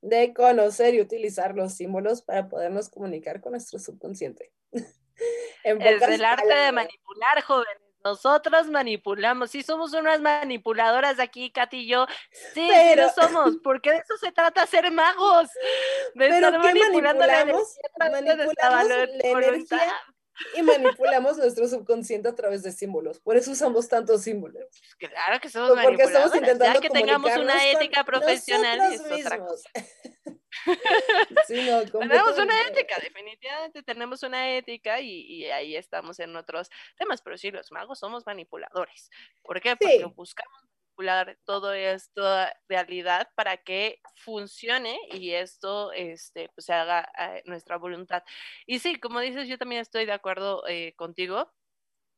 [0.00, 4.52] de conocer y utilizar los símbolos para podernos comunicar con nuestro subconsciente.
[4.72, 11.88] es el arte de manipular, jóvenes, Nosotros manipulamos, sí somos unas manipuladoras aquí, Katy y
[11.88, 12.06] yo.
[12.52, 15.48] Sí, sí lo somos, porque de eso se trata ser magos.
[16.14, 17.78] De pero estar manipulando manipulamos?
[17.98, 19.94] La manipulamos la energía
[20.56, 23.20] y manipulamos nuestro subconsciente a través de símbolos.
[23.20, 24.64] Por eso usamos tantos símbolos.
[24.98, 28.80] Claro que somos Porque estamos intentando ya que tengamos una ética profesional.
[31.46, 37.50] tenemos una ética, definitivamente tenemos una ética y, ahí estamos en otros temas, pero sí,
[37.50, 39.10] los magos somos manipuladores.
[39.42, 39.76] ¿Por qué?
[39.76, 42.22] Porque buscamos manipular todo esto
[42.68, 48.22] realidad para que funcione y esto este, pues, se haga eh, nuestra voluntad.
[48.66, 51.52] Y sí, como dices, yo también estoy de acuerdo eh, contigo.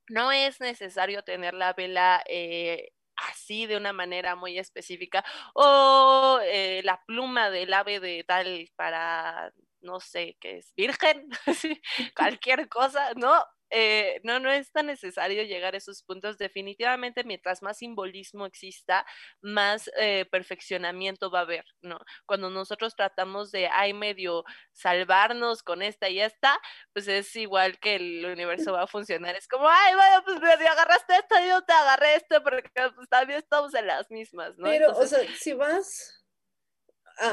[0.09, 6.41] No es necesario tener la vela eh, así de una manera muy específica o
[6.83, 11.29] la pluma del ave de tal para no sé qué es virgen
[12.17, 16.39] cualquier cosa no eh, no, no es tan necesario llegar a esos puntos.
[16.39, 19.07] Definitivamente, mientras más simbolismo exista,
[19.41, 21.99] más eh, perfeccionamiento va a haber, ¿no?
[22.27, 26.59] Cuando nosotros tratamos de, ay, medio salvarnos con esta y esta,
[26.93, 29.35] pues es igual que el universo va a funcionar.
[29.37, 33.09] Es como, ay, bueno, pues me agarraste esto y yo te agarré esto, porque pues
[33.09, 34.67] también estamos en las mismas, ¿no?
[34.67, 36.25] Pero, o sea, si vas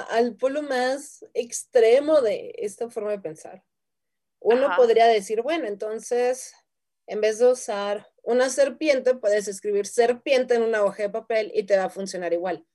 [0.10, 3.64] al polo más extremo de esta forma de pensar,
[4.44, 6.54] uno podría decir, bueno, entonces,
[7.08, 11.64] en vez de usar una serpiente, puedes escribir serpiente en una hoja de papel y
[11.64, 12.66] te va a funcionar igual.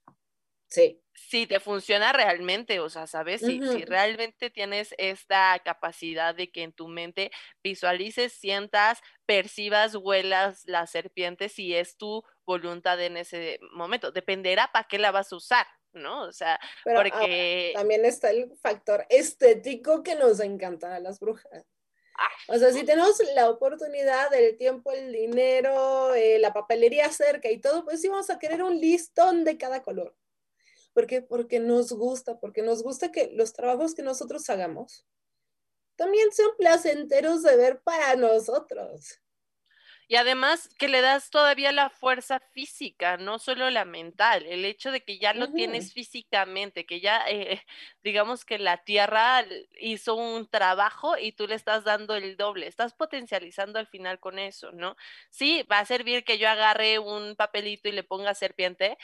[0.69, 1.03] Sí.
[1.15, 3.41] Si te funciona realmente, o sea, ¿sabes?
[3.41, 7.31] si, si, realmente tienes esta capacidad de que en tu mente
[7.63, 14.13] visualices, sientas, percibas, huelas la serpiente, si es tu voluntad en ese momento.
[14.13, 15.67] Dependerá para qué la vas a usar.
[15.93, 16.23] ¿No?
[16.23, 17.73] O sea, porque...
[17.75, 21.65] también está el factor estético que nos encanta a las brujas.
[22.49, 27.61] O sea, si tenemos la oportunidad, el tiempo, el dinero, eh, la papelería cerca y
[27.61, 30.17] todo, pues sí vamos a querer un listón de cada color.
[30.93, 31.23] ¿Por qué?
[31.23, 35.07] Porque nos gusta, porque nos gusta que los trabajos que nosotros hagamos
[35.95, 39.21] también sean placenteros de ver para nosotros.
[40.11, 44.91] Y además que le das todavía la fuerza física, no solo la mental, el hecho
[44.91, 47.63] de que ya lo tienes físicamente, que ya eh,
[48.03, 49.45] digamos que la tierra
[49.79, 54.39] hizo un trabajo y tú le estás dando el doble, estás potencializando al final con
[54.39, 54.97] eso, ¿no?
[55.29, 58.97] Sí, va a servir que yo agarre un papelito y le ponga serpiente,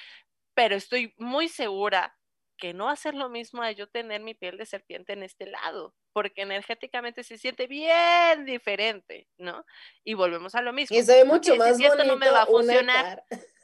[0.55, 2.17] pero estoy muy segura
[2.57, 5.95] que no hacer lo mismo a yo tener mi piel de serpiente en este lado,
[6.13, 9.65] porque energéticamente se siente bien diferente, ¿no?
[10.05, 10.97] Y volvemos a lo mismo.
[10.97, 13.25] Y se ve mucho más bonito esto no me va a funcionar.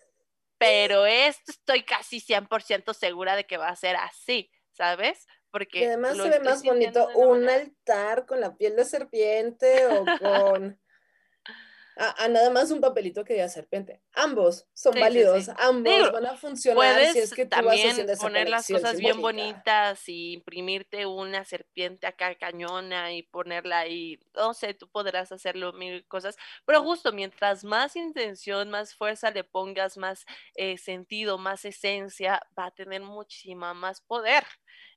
[0.58, 5.26] Pero esto estoy casi 100% segura de que va a ser así, ¿sabes?
[5.50, 10.04] Porque y además se ve más bonito un altar con la piel de serpiente o
[10.18, 10.78] con
[11.96, 14.00] a, nada más un papelito que diga serpiente.
[14.14, 18.66] Ambos son válidos, ambos van a funcionar si es que tú también vas poner las
[18.66, 24.88] cosas bien bonitas y imprimirte una serpiente acá cañona y ponerla ahí, no sé, tú
[24.88, 30.24] podrás hacerlo mil cosas, pero justo mientras más intención, más fuerza le pongas, más
[30.54, 34.44] eh, sentido, más esencia, va a tener muchísima más poder.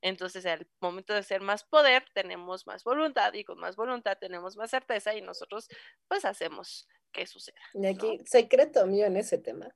[0.03, 4.57] Entonces, al momento de ser más poder, tenemos más voluntad y con más voluntad tenemos
[4.57, 5.69] más certeza y nosotros
[6.09, 7.61] pues hacemos que suceda.
[7.73, 9.73] Y aquí, secreto mío en ese tema.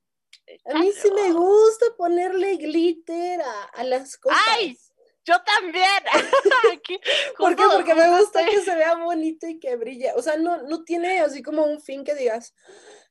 [0.66, 3.40] A mí sí me gusta ponerle glitter
[3.74, 4.42] a, las cosas.
[4.50, 4.78] ¡Ay!
[5.24, 5.86] Yo también.
[7.38, 7.63] ¿Por qué?
[7.72, 10.12] Porque me gusta que se vea bonito y que brille.
[10.16, 12.54] O sea, no, no tiene así como un fin que digas,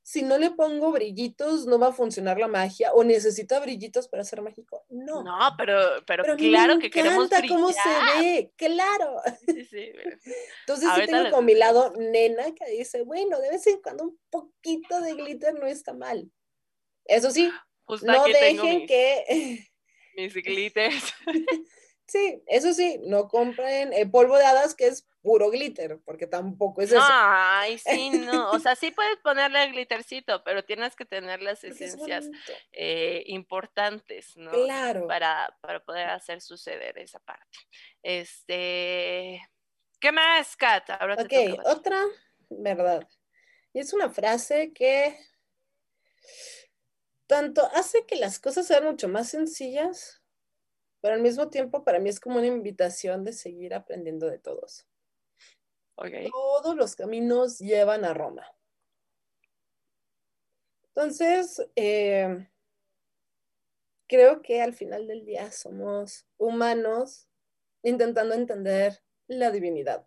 [0.07, 4.23] si no le pongo brillitos, no va a funcionar la magia o necesita brillitos para
[4.23, 4.87] ser mágico.
[4.88, 5.25] No.
[5.25, 7.49] No, pero, pero, claro que queremos brillar.
[7.49, 9.21] cómo se ve, claro.
[9.49, 14.19] Entonces sí tengo con mi lado nena que dice, bueno, de vez en cuando un
[14.31, 16.31] poquito de glitter no está mal.
[17.07, 17.51] Eso sí,
[18.03, 19.66] no dejen que...
[20.14, 21.14] Mis glitters.
[22.07, 26.83] Sí, eso sí, no compren el polvo de hadas que es puro glitter, porque tampoco
[26.83, 27.01] es eso.
[27.03, 31.64] Ay, sí, no, o sea, sí puedes ponerle el glittercito, pero tienes que tener las
[31.64, 32.31] esencias
[32.71, 34.53] eh, importantes, ¿no?
[34.53, 35.09] Claro.
[35.09, 37.59] Para, para poder hacer suceder esa parte.
[38.05, 39.42] Este,
[39.99, 40.88] ¿qué más, Kat?
[40.90, 42.05] Ahora ok, otra
[42.49, 43.09] verdad.
[43.73, 45.19] Y es una frase que
[47.27, 50.23] tanto hace que las cosas sean mucho más sencillas,
[51.01, 54.87] pero al mismo tiempo para mí es como una invitación de seguir aprendiendo de todos.
[55.97, 58.47] Todos los caminos llevan a Roma.
[60.89, 62.49] Entonces, eh,
[64.07, 67.29] creo que al final del día somos humanos
[67.83, 70.07] intentando entender la divinidad.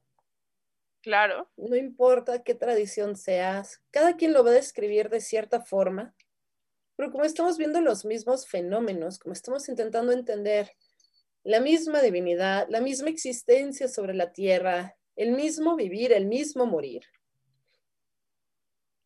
[1.01, 1.49] Claro.
[1.55, 6.13] No importa qué tradición seas, cada quien lo va a describir de cierta forma,
[6.99, 10.75] pero como estamos viendo los mismos fenómenos, como estamos intentando entender
[11.45, 17.03] la misma divinidad, la misma existencia sobre la tierra, el mismo vivir, el mismo morir.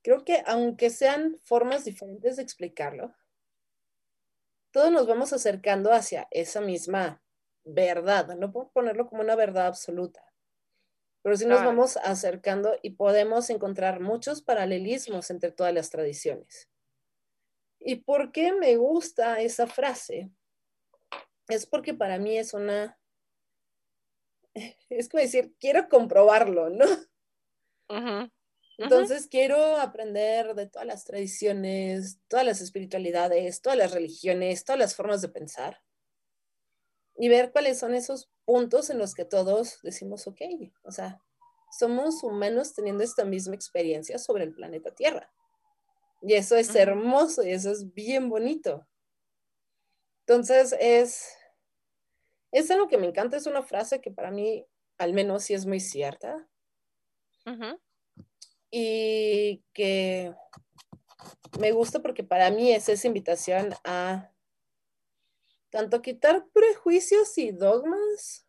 [0.01, 3.13] Creo que aunque sean formas diferentes de explicarlo,
[4.71, 7.21] todos nos vamos acercando hacia esa misma
[7.63, 8.36] verdad.
[8.38, 10.34] No puedo ponerlo como una verdad absoluta,
[11.21, 16.72] pero sí nos vamos acercando y podemos encontrar muchos paralelismos entre todas las tradiciones.
[17.86, 20.32] ¿Y por qué me gusta esa frase?
[21.48, 22.98] Es porque para mí es una,
[24.89, 26.86] es como decir, quiero comprobarlo, ¿no?
[28.78, 34.96] Entonces quiero aprender de todas las tradiciones, todas las espiritualidades, todas las religiones, todas las
[34.96, 35.84] formas de pensar
[37.15, 40.41] y ver cuáles son esos puntos en los que todos decimos, ok,
[40.84, 41.22] o sea,
[41.78, 45.32] somos humanos teniendo esta misma experiencia sobre el planeta Tierra.
[46.25, 48.88] Y eso es hermoso y eso es bien bonito.
[50.25, 51.36] Entonces es,
[52.53, 54.65] es algo que me encanta, es una frase que para mí
[54.97, 56.47] al menos sí es muy cierta.
[58.71, 60.33] Y que
[61.59, 64.31] me gusta porque para mí es esa invitación a
[65.71, 68.47] tanto quitar prejuicios y dogmas.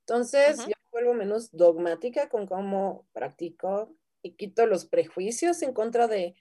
[0.00, 6.34] Entonces, yo vuelvo menos dogmática con cómo practico y quito los prejuicios en contra de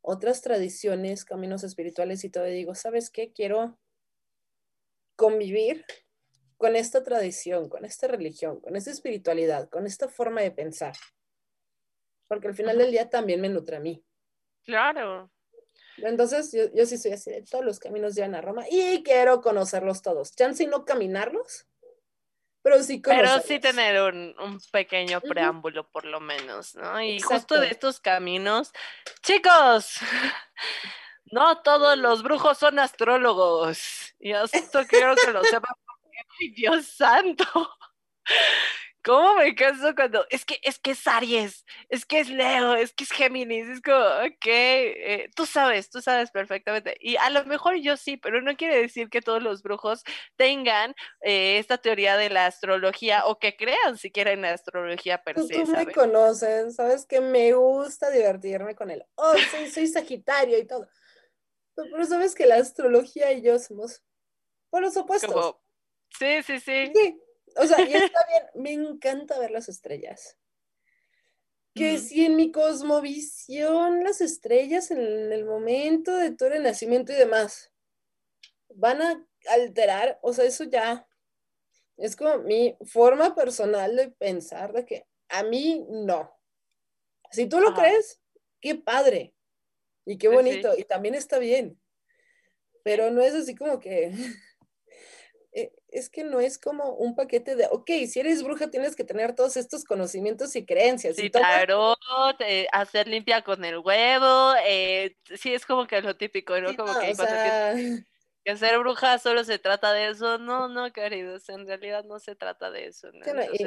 [0.00, 2.46] otras tradiciones, caminos espirituales y todo.
[2.46, 3.32] Y digo, ¿sabes qué?
[3.32, 3.78] Quiero
[5.16, 5.84] convivir
[6.56, 10.94] con esta tradición, con esta religión, con esta espiritualidad, con esta forma de pensar.
[12.28, 14.04] Porque al final del día también me nutre a mí.
[14.64, 15.30] Claro.
[15.98, 19.40] Entonces, yo, yo sí soy así de todos los caminos llevan a Roma y quiero
[19.40, 20.34] conocerlos todos.
[20.34, 21.66] Chance y no caminarlos,
[22.62, 27.00] pero sí Pero sí tener un, pequeño preámbulo, por lo menos, ¿no?
[27.02, 28.72] Y justo de estos caminos,
[29.22, 29.96] chicos,
[31.24, 34.14] no todos los brujos son astrólogos.
[34.20, 35.74] Y esto quiero que lo sepan
[36.40, 37.44] ¡ay, Dios santo!
[39.04, 42.92] ¿Cómo me caso cuando es que es que es Aries, es que es Leo, es
[42.92, 46.96] que es Géminis, es como, ok, eh, tú sabes, tú sabes perfectamente.
[47.00, 50.04] Y a lo mejor yo sí, pero no quiere decir que todos los brujos
[50.36, 55.42] tengan eh, esta teoría de la astrología o que crean siquiera en la astrología per
[55.42, 55.54] se.
[55.54, 59.04] Tú, me conoces, sabes que me gusta divertirme con él.
[59.16, 60.86] Oh, sí, soy Sagitario y todo.
[61.74, 64.04] Pero sabes que la astrología y yo somos
[64.70, 65.56] por los opuestos.
[66.10, 66.92] Sí, sí, sí.
[66.94, 67.20] Sí,
[67.56, 70.38] o sea, y está bien, me encanta ver las estrellas.
[71.74, 77.72] Que si en mi cosmovisión las estrellas en el momento de tu nacimiento y demás
[78.74, 81.06] van a alterar, o sea, eso ya
[81.96, 86.36] es como mi forma personal de pensar de que a mí no.
[87.30, 88.20] Si tú lo crees,
[88.60, 89.34] qué padre
[90.04, 91.80] y qué pues bonito, y también está bien,
[92.82, 94.12] pero no es así como que
[95.92, 99.34] es que no es como un paquete de, ok, si eres bruja tienes que tener
[99.34, 101.16] todos estos conocimientos y creencias.
[101.16, 101.96] Sí, claro,
[102.72, 106.74] hacer limpia con el huevo, eh, sí, es como que lo típico, ¿no?
[106.74, 107.12] como que,
[108.44, 110.38] que, ser bruja solo se trata de eso.
[110.38, 113.08] No, no, queridos, en realidad no se trata de eso.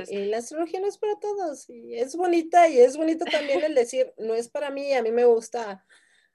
[0.09, 3.75] y, la astrología no es para todos, y es bonita, y es bonito también el
[3.75, 5.85] decir, no es para mí, a mí me gusta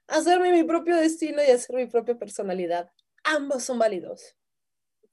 [0.07, 2.89] hacerme mi propio destino y hacer mi propia personalidad.
[3.23, 4.37] Ambos son válidos.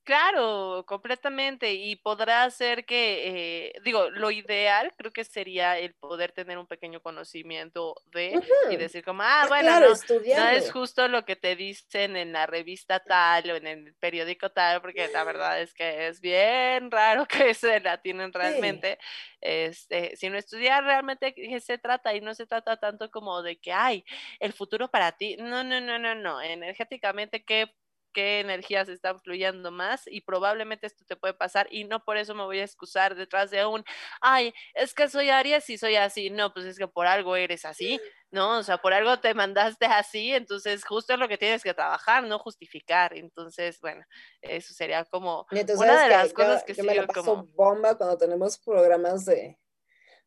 [0.08, 1.74] Claro, completamente.
[1.74, 6.66] Y podrá ser que, eh, digo, lo ideal creo que sería el poder tener un
[6.66, 8.40] pequeño conocimiento de
[8.70, 12.32] y decir como, ah, ah bueno, no, no, es justo lo que te dicen en
[12.32, 16.90] la revista tal o en el periódico tal, porque la verdad es que es bien
[16.90, 18.98] raro que se la tienen realmente.
[19.42, 23.72] Este, sino estudiar realmente qué se trata y no se trata tanto como de que,
[23.72, 24.06] hay
[24.40, 25.36] el futuro para ti.
[25.36, 26.40] No, no, no, no, no.
[26.40, 27.70] Energéticamente, ¿qué
[28.12, 32.34] qué energías están fluyendo más y probablemente esto te puede pasar y no por eso
[32.34, 33.84] me voy a excusar detrás de un,
[34.20, 36.30] ay, es que soy Aries y soy así.
[36.30, 38.58] No, pues es que por algo eres así, ¿no?
[38.58, 42.24] O sea, por algo te mandaste así, entonces justo es lo que tienes que trabajar,
[42.24, 43.16] no justificar.
[43.16, 44.04] Entonces, bueno,
[44.42, 48.58] eso sería como una de las cosas que, sí me la paso bomba cuando tenemos
[48.58, 49.58] programas de,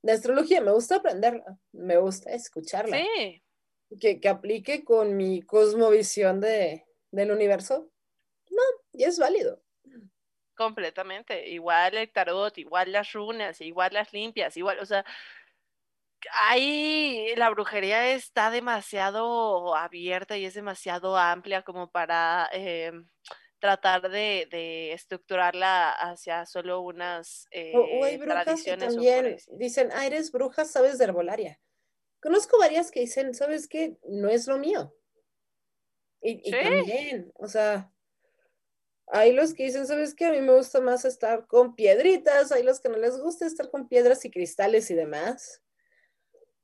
[0.01, 0.61] de astrología.
[0.61, 2.97] Me gusta aprenderla, me gusta escucharla.
[2.97, 3.43] Sí.
[3.99, 7.91] Que, que aplique con mi cosmovisión de, del universo,
[8.49, 9.61] no, y es válido.
[10.55, 11.49] Completamente.
[11.49, 15.05] Igual el tarot, igual las runas, igual las limpias, igual, o sea,
[16.47, 22.91] ahí la brujería está demasiado abierta y es demasiado amplia como para eh,
[23.59, 30.31] tratar de, estructurarla hacia solo unas eh, o, hay brujas que también dicen, ah, eres
[30.31, 31.59] bruja, sabes de herbolaria.
[32.21, 33.97] Conozco varias que dicen, ¿sabes qué?
[34.07, 34.93] No es lo mío.
[36.21, 37.91] Y, y también, o sea,
[39.07, 40.25] hay los que dicen, ¿sabes qué?
[40.25, 43.69] A mí me gusta más estar con piedritas, hay los que no les gusta estar
[43.69, 45.61] con piedras y cristales y demás.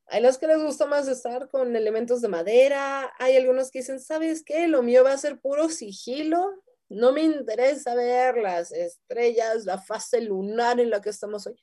[0.06, 3.12] Hay los que les gusta más estar con elementos de madera.
[3.20, 4.68] Hay algunos que dicen, ¿sabes qué?
[4.68, 6.64] Lo mío va a ser puro sigilo.
[6.88, 11.62] No me interesa ver las estrellas, la fase lunar en la que estamos hoy.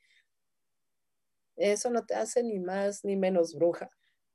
[1.56, 3.90] Eso no te hace ni más ni menos bruja.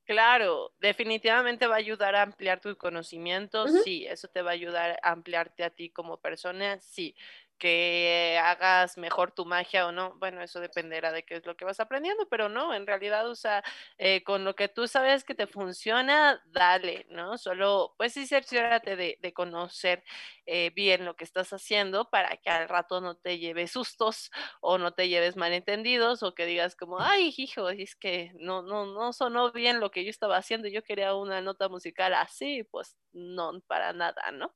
[0.09, 4.99] Claro, definitivamente va a ayudar a ampliar tu conocimiento, sí, eso te va a ayudar
[5.03, 7.15] a ampliarte a ti como persona, sí
[7.59, 11.65] que hagas mejor tu magia o no, bueno, eso dependerá de qué es lo que
[11.65, 13.63] vas aprendiendo, pero no, en realidad, o sea,
[13.97, 17.37] eh, con lo que tú sabes que te funciona, dale, ¿no?
[17.37, 20.03] Solo, pues sí, cerciórate de, conocer
[20.47, 24.31] eh, bien lo que estás haciendo para que al rato no te lleves sustos
[24.61, 28.85] o no te lleves malentendidos o que digas como, ay, hijo, es que no, no,
[28.87, 32.95] no sonó bien lo que yo estaba haciendo, yo quería una nota musical así, pues
[33.13, 34.55] no, para nada, ¿no?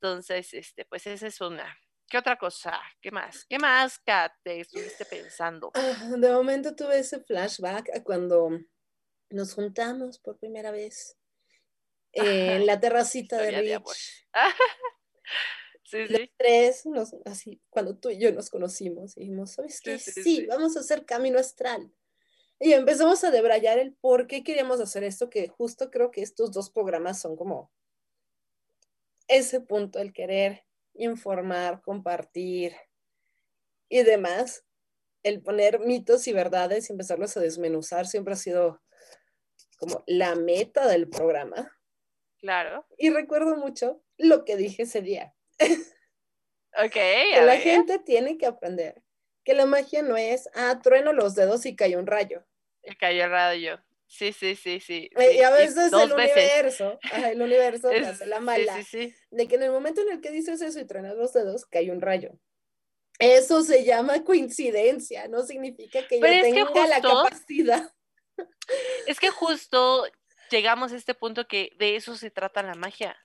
[0.00, 1.76] Entonces, este, pues esa es una.
[2.08, 2.80] ¿Qué otra cosa?
[3.02, 3.44] ¿Qué más?
[3.44, 5.70] ¿Qué más, Kat, te estuviste pensando?
[5.74, 8.50] Ah, de momento tuve ese flashback a cuando
[9.28, 11.18] nos juntamos por primera vez
[12.12, 14.26] en la terracita de Rich.
[15.84, 16.32] sí, sí.
[16.38, 16.84] tres,
[17.26, 19.98] así, cuando tú y yo nos conocimos, dijimos, ¿sabes qué?
[19.98, 21.92] Sí, vamos a hacer camino astral.
[22.58, 26.52] Y empezamos a debrayar el por qué queríamos hacer esto, que justo creo que estos
[26.52, 27.70] dos programas son como
[29.28, 30.64] ese punto, el querer
[30.98, 32.76] informar, compartir
[33.88, 34.64] y demás,
[35.22, 38.82] el poner mitos y verdades y empezarlos a desmenuzar siempre ha sido
[39.78, 41.74] como la meta del programa.
[42.38, 42.86] Claro.
[42.96, 45.34] Y recuerdo mucho lo que dije ese día.
[46.76, 46.92] Ok.
[46.92, 49.02] que la gente tiene que aprender
[49.48, 52.44] que la magia no es, ah, trueno los dedos y cayó un rayo.
[52.82, 53.82] Y cayó el rayo.
[54.08, 55.10] Sí, sí, sí, sí.
[55.16, 58.82] Y a veces el universo, el universo hace la mala.
[59.30, 61.90] de que en el momento en el que dices eso y truenas los dedos, cae
[61.90, 62.32] un rayo.
[63.18, 67.92] Eso se llama coincidencia, no significa que yo tenga la capacidad.
[69.08, 70.06] Es que justo
[70.50, 73.16] llegamos a este punto que de eso se trata la magia,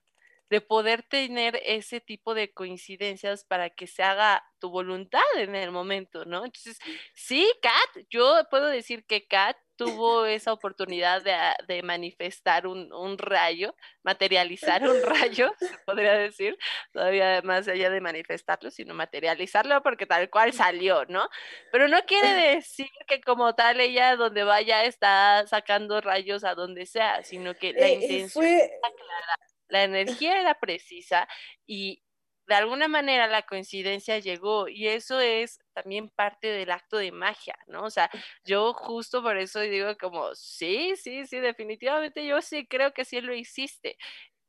[0.49, 5.69] de poder tener ese tipo de coincidencias para que se haga tu voluntad en el
[5.71, 6.45] momento, ¿no?
[6.45, 6.79] Entonces,
[7.13, 11.23] sí, Kat, yo puedo decir que Kat tuvo esa oportunidad
[11.67, 16.57] de, manifestar un, rayo, materializar un rayo, se podría decir,
[16.91, 21.27] todavía más allá de manifestarlo, sino materializarlo porque tal cual salió, ¿no?
[21.71, 26.85] Pero no quiere decir que como tal ella donde vaya está sacando rayos a donde
[26.85, 31.27] sea, sino que la eh, eh, intención está clara, la energía era precisa
[31.65, 32.03] y
[32.47, 37.55] de alguna manera la coincidencia llegó y eso es también parte del acto de magia,
[37.67, 37.83] ¿no?
[37.83, 38.09] O sea,
[38.43, 43.21] yo justo por eso digo como, sí, sí, sí, definitivamente yo sí creo que sí
[43.21, 43.97] lo hiciste.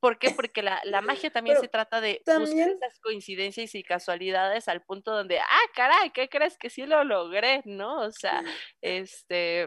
[0.01, 0.33] ¿Por qué?
[0.33, 5.39] Porque la, magia también se trata de buscar esas coincidencias y casualidades al punto donde,
[5.39, 7.63] ah, caray, ¿qué crees que sí lo logré?
[7.65, 8.03] ¿No?
[8.03, 8.43] O sea,
[8.83, 9.67] este,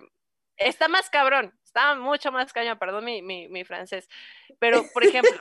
[0.58, 4.10] está más cabrón, está mucho más cañón, perdón mi, mi, francés.
[4.60, 5.40] Pero, por ejemplo,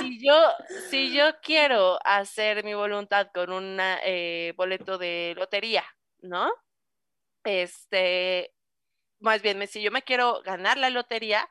[0.00, 0.34] si yo,
[0.90, 5.84] si yo quiero hacer mi voluntad con un eh, boleto de lotería,
[6.20, 6.52] ¿no?
[7.44, 8.54] Este,
[9.20, 11.48] más bien, si yo me quiero ganar la lotería,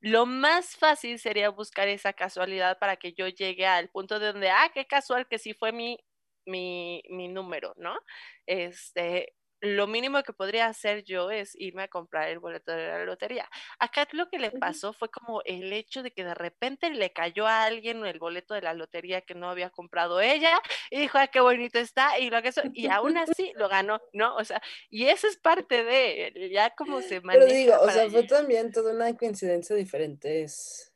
[0.00, 4.50] lo más fácil sería buscar esa casualidad para que yo llegue al punto de donde,
[4.50, 5.98] ah, qué casual que sí fue mi,
[6.46, 7.98] mi, mi número, ¿no?
[8.46, 13.04] Este, lo mínimo que podría hacer yo es irme a comprar el boleto de la
[13.04, 13.48] lotería.
[13.78, 17.46] Acá lo que le pasó fue como el hecho de que de repente le cayó
[17.46, 21.28] a alguien el boleto de la lotería que no había comprado ella y dijo, ay,
[21.32, 24.36] qué bonito está, y lo que eso, y aún así lo ganó, ¿no?
[24.36, 27.46] O sea, y eso es parte de, ya como se maneja.
[27.46, 30.92] Pero digo, o sea, fue también toda una coincidencia de diferentes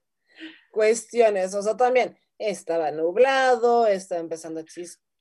[0.70, 4.62] cuestiones, o sea, también estaba nublado, estaba empezando a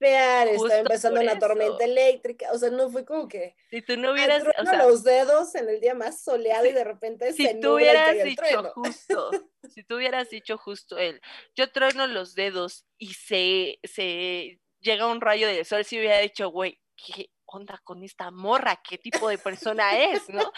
[0.01, 4.43] estaba empezando una tormenta eléctrica, o sea, no fue como que si tú no hubieras
[4.43, 8.23] o sea, los dedos en el día más soleado y de repente si tú hubieras
[8.23, 9.31] dicho justo,
[9.69, 11.21] si tú hubieras dicho justo él,
[11.55, 16.49] yo trueno los dedos y se, se llega un rayo de sol, si hubiera dicho,
[16.49, 18.81] güey, ¿qué onda con esta morra?
[18.87, 20.51] ¿Qué tipo de persona es, no?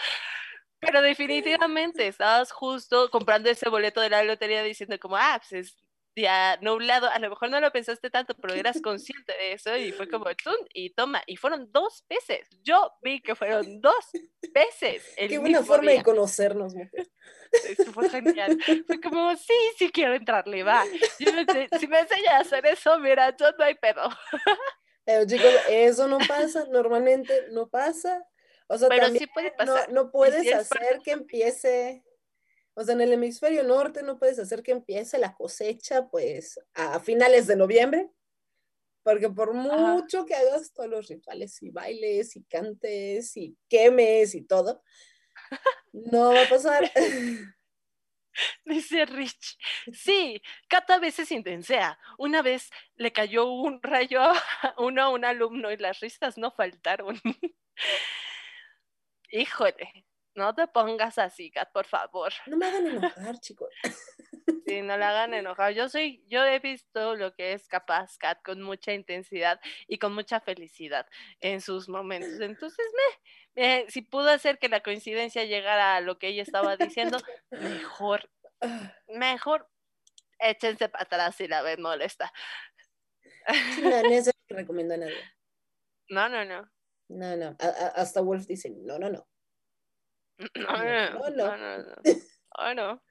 [0.80, 5.76] Pero definitivamente estabas justo comprando ese boleto de la lotería diciendo como, ah, pues es
[6.14, 9.92] día nublado, a lo mejor no lo pensaste tanto, pero eras consciente de eso y
[9.92, 14.10] fue como, tú y toma, y fueron dos veces, yo vi que fueron dos
[14.52, 15.14] veces.
[15.16, 17.08] Qué buena forma de conocernos, mujer.
[17.68, 18.58] Eso fue genial.
[18.86, 20.84] Fue como, sí, sí quiero entrarle, va.
[21.16, 24.08] si me enseñas a hacer eso, mira, yo no hay pedo.
[25.04, 28.26] Pero chicos, eso no pasa, normalmente no pasa.
[28.66, 29.92] O sea, Pero sí puede pasar.
[29.92, 32.02] No, puedes hacer que empiece,
[32.74, 36.98] o sea, en el hemisferio norte no puedes hacer que empiece la cosecha, pues, a
[37.00, 38.10] finales de noviembre.
[39.04, 44.42] Porque por mucho que hagas todos los rituales y bailes y cantes y quemes y
[44.42, 44.82] todo,
[45.92, 46.90] no va a pasar.
[48.64, 49.58] Dice Rich.
[49.92, 51.98] Sí, Cata a veces intensea.
[52.18, 54.34] Una vez le cayó un rayo a
[54.78, 57.20] uno a un alumno y las risas no faltaron.
[59.30, 62.32] Híjole, no te pongas así, Kat, por favor.
[62.46, 63.68] No me hagan enojar, chicos.
[64.66, 65.72] Sí, no la hagan enojar.
[65.72, 70.14] Yo soy, yo he visto lo que es capaz Kat con mucha intensidad y con
[70.14, 71.06] mucha felicidad
[71.40, 72.40] en sus momentos.
[72.40, 72.86] Entonces,
[73.54, 77.18] me, si pudo hacer que la coincidencia llegara a lo que ella estaba diciendo,
[77.50, 78.30] mejor,
[79.08, 79.70] mejor
[80.38, 82.32] échense para atrás si la ven molesta.
[83.82, 85.20] no, no se recomiendo a nadie.
[86.08, 86.70] No, no, no.
[87.08, 87.56] No, no.
[87.94, 89.26] hasta Wolf dice, no, no, no.
[90.38, 91.56] No, no, no.
[91.56, 91.94] no,
[92.58, 92.74] no.
[92.74, 93.02] no.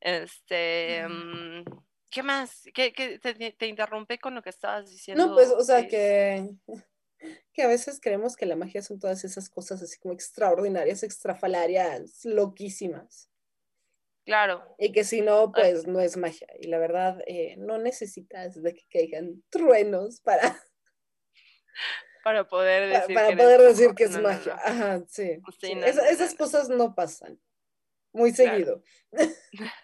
[0.00, 1.64] Este, mm,
[2.10, 2.62] ¿qué más?
[2.74, 5.26] ¿Qué, qué te, te, interrumpí con lo que estabas diciendo?
[5.26, 6.48] No, pues, o sea, que,
[7.52, 12.24] que a veces creemos que la magia son todas esas cosas así como extraordinarias, extrafalarias,
[12.24, 13.30] loquísimas.
[14.24, 14.62] Claro.
[14.78, 16.46] Y que si no, pues no es magia.
[16.60, 20.40] Y la verdad, eh, no necesitas de que caigan truenos para...
[22.22, 24.58] Para poder decir, para, poder decir que es magia.
[24.64, 25.40] Ajá, sí.
[25.62, 27.38] esas cosas no pasan
[28.12, 28.82] muy seguido.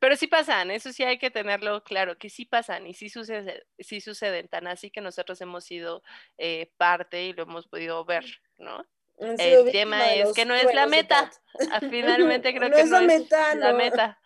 [0.00, 3.66] Pero sí pasan, eso sí hay que tenerlo claro, que sí pasan y sí, sucede,
[3.80, 6.04] sí suceden, tan así que nosotros hemos sido
[6.36, 8.24] eh, parte y lo hemos podido ver,
[8.58, 8.86] ¿no?
[9.18, 11.32] El tema es que no es la meta.
[11.90, 14.20] Finalmente creo que no es la meta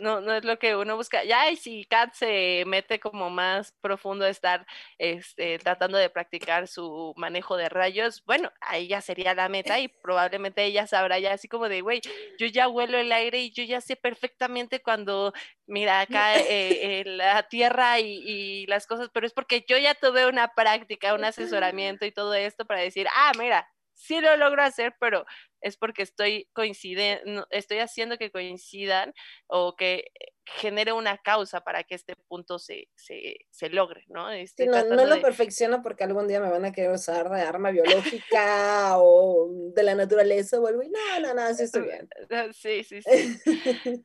[0.00, 1.24] no, no es lo que uno busca.
[1.24, 4.66] Ya, y si Kat se mete como más profundo a estar
[4.98, 9.88] este, tratando de practicar su manejo de rayos, bueno, ahí ya sería la meta y
[9.88, 12.00] probablemente ella sabrá ya así como de, güey,
[12.38, 15.32] yo ya huelo el aire y yo ya sé perfectamente cuando,
[15.66, 20.26] mira, acá eh, la tierra y, y las cosas, pero es porque yo ya tuve
[20.26, 23.68] una práctica, un asesoramiento y todo esto para decir, ah, mira,
[24.00, 25.26] sí lo logro hacer, pero
[25.60, 29.12] es porque estoy coincidiendo, estoy haciendo que coincidan
[29.46, 30.10] o que
[30.46, 34.28] genere una causa para que este punto se, se, logre, ¿no?
[34.30, 39.48] no, lo perfecciono porque algún día me van a querer usar de arma biológica o
[39.74, 40.82] de la naturaleza o algo.
[40.82, 42.08] No, no, no, así estoy bien.
[42.52, 43.40] Sí, sí, sí.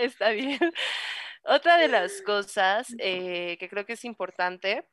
[0.00, 0.58] Está bien.
[1.44, 4.84] Otra de las cosas eh, que creo que es importante,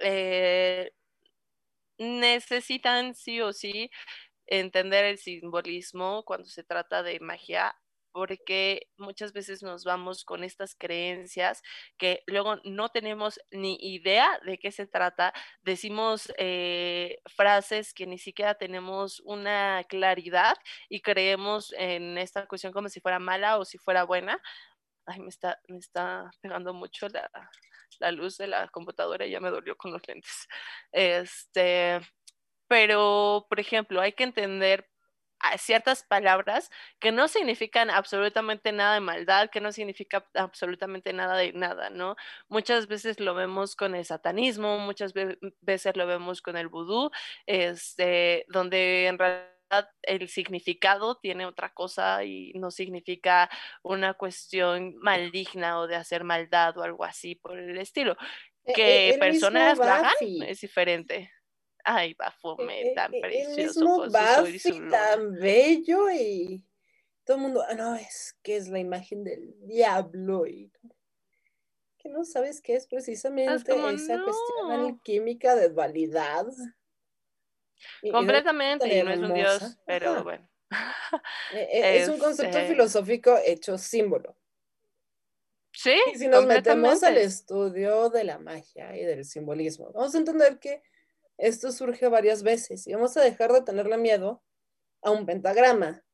[0.00, 0.90] eh,
[1.98, 3.90] necesitan sí o sí
[4.46, 7.74] entender el simbolismo cuando se trata de magia
[8.14, 11.62] porque muchas veces nos vamos con estas creencias
[11.98, 15.32] que luego no tenemos ni idea de qué se trata,
[15.62, 20.54] decimos eh, frases que ni siquiera tenemos una claridad
[20.88, 24.40] y creemos en esta cuestión como si fuera mala o si fuera buena.
[25.06, 27.28] Ay, me está, me está pegando mucho la,
[28.00, 30.48] la luz de la computadora ya me dolió con los lentes.
[30.92, 32.00] Este,
[32.68, 34.88] pero, por ejemplo, hay que entender
[35.58, 41.52] ciertas palabras que no significan absolutamente nada de maldad, que no significa absolutamente nada de
[41.52, 42.16] nada, ¿no?
[42.48, 45.12] Muchas veces lo vemos con el satanismo, muchas
[45.60, 47.10] veces lo vemos con el vudú,
[47.46, 49.53] este, donde en realidad
[50.02, 53.50] el significado tiene otra cosa y no significa
[53.82, 58.16] una cuestión maligna o de hacer maldad o algo así por el estilo.
[58.64, 60.12] E, e, que personas lo hagan
[60.46, 61.30] es diferente.
[61.84, 64.04] Ay, Baphomet, e, tan precioso.
[64.04, 66.64] El tan bello y
[67.24, 70.70] todo el mundo, ah, no, es que es la imagen del diablo y
[71.98, 73.74] que no sabes qué es precisamente esa
[74.22, 76.46] cuestión alquímica de dualidad.
[78.10, 80.48] Completamente, y no es un dios, pero bueno.
[81.52, 84.36] E, e, es, un concepto este filosófico hecho símbolo.
[85.72, 85.96] Sí.
[86.12, 90.58] Y si nos metemos al estudio de la magia y del simbolismo, vamos a entender
[90.58, 90.82] que
[91.36, 94.42] esto surge varias veces y vamos a dejar de tenerle miedo
[95.02, 96.04] a un pentagrama.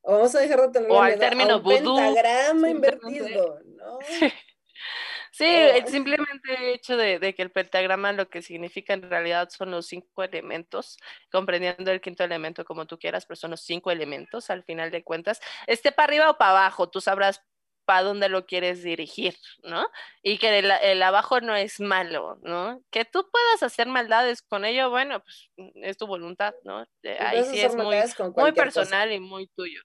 [0.00, 3.98] O vamos a dejar de tenerle miedo a un pentagrama invertido, ¿no?
[4.02, 4.32] Sí,
[5.46, 10.22] el simplemente hecho de, que el pentagrama lo que significa en realidad son los cinco
[10.22, 10.98] elementos,
[11.30, 15.04] comprendiendo el quinto elemento como tú quieras, pero son los cinco elementos al final de
[15.04, 15.40] cuentas.
[15.66, 17.42] Esté para arriba o para abajo, tú sabrás
[17.84, 19.88] para dónde lo quieres dirigir, ¿no?
[20.22, 22.82] Y que el, abajo no es malo, ¿no?
[22.90, 26.86] Que tú puedas hacer maldades con ello, bueno, pues es tu voluntad, ¿no?
[27.18, 27.96] Ahí sí es muy,
[28.36, 29.80] muy personal y muy tuyo.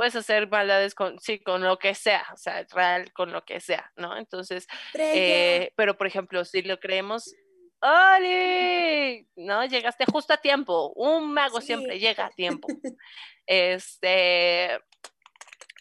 [0.00, 3.60] Puedes hacer maldades con, sí, con lo que sea, o sea, real, con lo que
[3.60, 4.16] sea, ¿no?
[4.16, 7.34] Entonces, eh, pero por ejemplo, si lo creemos,
[7.82, 9.28] ¡Oli!
[9.36, 9.62] ¿No?
[9.66, 10.94] Llegaste justo a tiempo.
[10.96, 12.66] Un mago siempre llega a tiempo.
[13.46, 14.72] Este,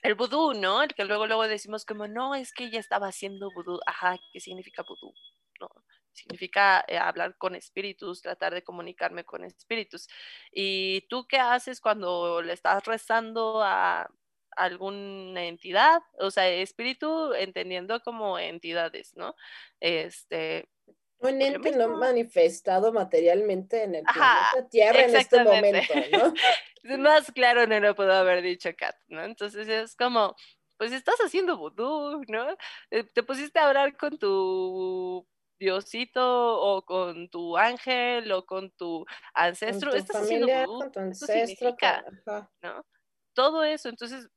[0.02, 0.84] el vudú, ¿no?
[0.84, 3.80] El que luego luego decimos como, no, es que ella estaba haciendo vudú.
[3.86, 5.14] Ajá, ¿qué significa vudú?
[5.62, 5.70] No,
[6.20, 10.08] significa eh, hablar con espíritus, tratar de comunicarme con espíritus.
[10.52, 14.10] ¿Y tú qué haces cuando le estás rezando a
[14.52, 16.02] alguna entidad?
[16.20, 19.36] O sea, espíritu entendiendo como entidades, ¿no?
[19.80, 20.70] Este,
[21.22, 26.34] un ente no manifestado materialmente en el planeta Tierra en este momento, ¿no?
[26.98, 29.24] Más claro no lo puedo haber dicho Kat, ¿no?
[29.24, 30.36] Entonces es como,
[30.78, 32.48] pues estás haciendo vudú, ¿no?
[32.90, 35.28] Eh, te pusiste a hablar con tu
[35.60, 40.80] diosito o con tu ángel o con tu ancestro, estás haciendo vudú.
[40.80, 41.76] Con tu ancestro,
[42.62, 42.86] ¿no?
[43.34, 44.28] Todo eso, entonces,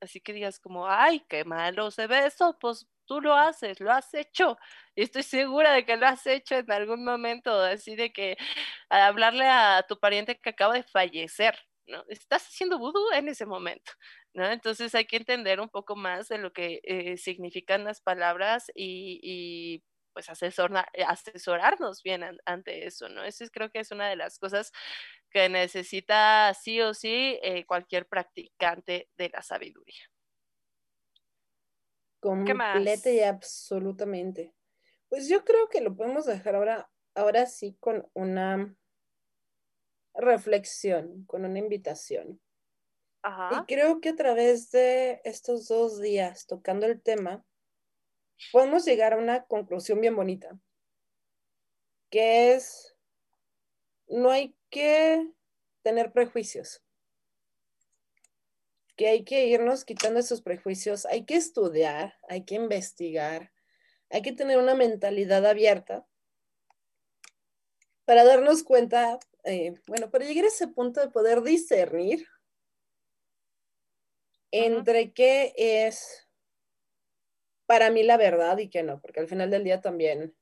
[0.00, 3.92] así que digas como, ay, qué malo se ve eso, pues tú lo haces, lo
[3.92, 4.56] has hecho.
[4.94, 8.36] Y estoy segura de que lo has hecho en algún momento, así de que
[8.88, 12.04] hablarle a tu pariente que acaba de fallecer, ¿no?
[12.08, 13.92] Estás haciendo vudú en ese momento,
[14.34, 14.50] ¿no?
[14.50, 19.82] Entonces hay que entender un poco más de lo que eh, significan las palabras y,
[20.14, 23.24] pues asesorarnos bien ante eso, ¿no?
[23.24, 24.72] Eso creo que es una de las cosas
[25.28, 30.00] que necesita sí o sí eh, cualquier practicante de la sabiduría.
[32.20, 34.54] Completa y absolutamente.
[35.10, 38.74] Pues yo creo que lo podemos dejar ahora, ahora sí con una
[40.14, 42.40] reflexión, con una invitación.
[43.50, 47.44] Y creo que a través de estos dos días tocando el tema,
[48.52, 50.58] podemos llegar a una conclusión bien bonita,
[52.10, 52.96] que es,
[54.08, 55.30] no hay que
[55.82, 56.82] tener prejuicios.
[58.96, 63.52] Que hay que irnos quitando esos prejuicios, hay que estudiar, hay que investigar,
[64.10, 66.06] hay que tener una mentalidad abierta
[68.04, 72.26] para darnos cuenta, eh, bueno, para llegar a ese punto de poder discernir
[74.52, 76.23] entre qué es
[77.66, 80.34] para mí la verdad y qué no, porque al final del día también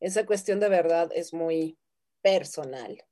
[0.00, 1.78] esa cuestión de verdad es muy
[2.22, 3.04] personal.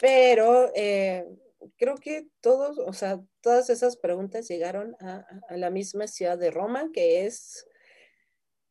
[0.00, 1.26] Pero eh,
[1.76, 6.90] creo que todos, o sea, todas esas preguntas llegaron a, la misma ciudad de Roma,
[6.92, 7.66] que es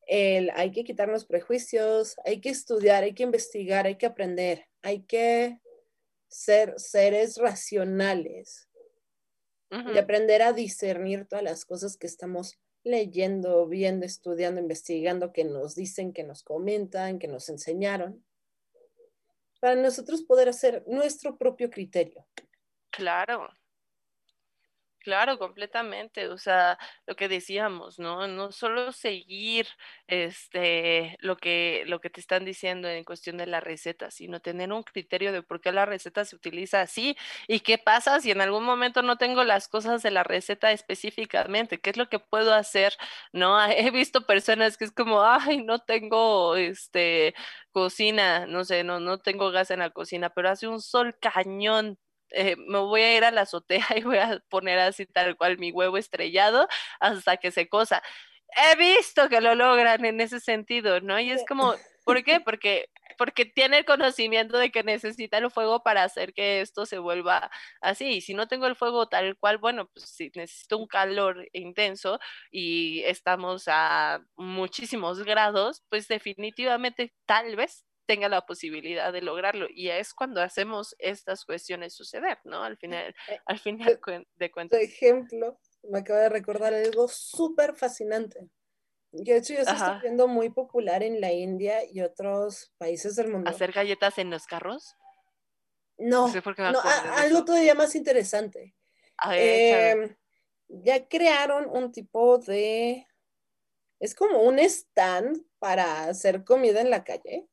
[0.08, 5.04] el hay que quitarnos prejuicios, hay que estudiar, hay que investigar, hay que aprender, hay
[5.04, 5.60] que
[6.28, 8.71] ser seres racionales
[9.72, 15.76] y aprender a discernir todas las cosas que estamos leyendo, viendo, estudiando, investigando, que nos
[15.76, 18.26] dicen, que nos comentan, que nos enseñaron,
[19.62, 22.28] para nosotros poder hacer nuestro propio criterio.
[22.90, 23.50] Claro.
[25.04, 26.28] Claro, completamente.
[26.28, 26.78] O sea,
[27.08, 28.28] lo que decíamos, ¿no?
[28.28, 29.66] No solo seguir
[30.06, 34.72] este lo que, lo que te están diciendo en cuestión de la receta, sino tener
[34.72, 38.42] un criterio de por qué la receta se utiliza así y qué pasa si en
[38.42, 42.54] algún momento no tengo las cosas de la receta específicamente, qué es lo que puedo
[42.54, 42.94] hacer,
[43.34, 43.58] ¿no?
[43.72, 47.34] He visto personas que es como, ay, no tengo este
[47.72, 51.98] cocina, no sé, no, no tengo gas en la cocina, pero hace un sol cañón
[52.32, 55.58] eh, me voy a ir a la azotea y voy a poner así tal cual
[55.58, 56.68] mi huevo estrellado
[57.00, 58.02] hasta que se cosa.
[58.56, 61.20] He visto que lo logran en ese sentido, ¿no?
[61.20, 62.40] Y es como, ¿por qué?
[62.46, 66.98] Porque, porque tiene el conocimiento de que necesita el fuego para hacer que esto se
[66.98, 67.52] vuelva
[67.82, 68.06] así.
[68.16, 72.20] Y si no tengo el fuego tal cual, bueno, pues si necesito un calor intenso
[72.52, 79.68] y estamos a muchísimos grados, pues definitivamente tal vez tenga la posibilidad de lograrlo.
[79.70, 82.64] Y es cuando hacemos estas cuestiones suceder, ¿no?
[82.64, 84.00] Al final, eh, al final
[84.36, 84.80] de cuentas.
[84.80, 88.50] Por ejemplo, me acaba de recordar algo súper fascinante.
[89.12, 93.30] De hecho, ya se está viendo muy popular en la India y otros países del
[93.30, 93.50] mundo.
[93.50, 94.96] ¿Hacer galletas en los carros?
[95.98, 96.82] No, no,
[97.18, 98.74] algo todavía más interesante.
[99.32, 100.16] Em,
[100.68, 103.06] ya crearon un tipo de...
[104.00, 107.51] Es como un stand para hacer comida en la calle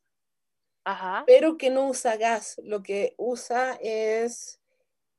[1.26, 4.61] pero que no usa gas, lo que usa es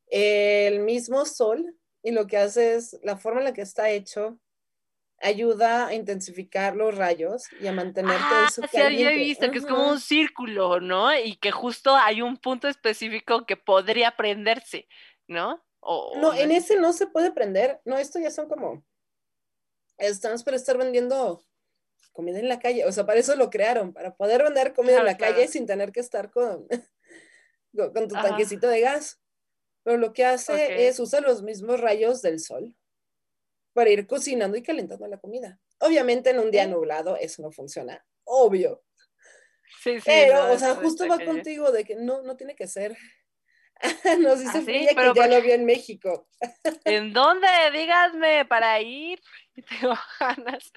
[0.08, 4.40] el mismo sol y lo que hace es la forma en la que está hecho
[5.22, 9.66] ayuda a intensificar los rayos y a mantener todo eso sí, había visto que es
[9.66, 11.14] como un círculo, ¿no?
[11.14, 14.88] Y que justo hay un punto específico que podría prenderse,
[15.28, 15.62] ¿no?
[15.82, 17.82] no, en ese no se puede prender.
[17.86, 18.84] No, esto ya son como
[19.98, 21.44] estamos para estar vendiendo
[22.20, 22.84] comida en la calle.
[22.84, 25.94] O sea, para eso lo crearon, para poder vender comida en la calle sin tener
[25.94, 26.68] que estar con,
[27.94, 29.22] con tu tanquecito de gas.
[29.84, 32.76] Pero lo que hace es usar los mismos rayos del sol
[33.72, 35.62] para ir cocinando y calentando la comida.
[35.80, 38.84] Obviamente en un día nublado eso no funciona, obvio.
[39.82, 42.98] Sí, sí, Pero, o sea, justo va contigo de que no, no tiene que ser
[44.20, 46.28] Nos dice Frilla que ya lo vi en México.
[46.86, 47.48] ¿En dónde?
[47.74, 49.22] Díganme para ir.
[49.80, 50.72] Tengo ganas.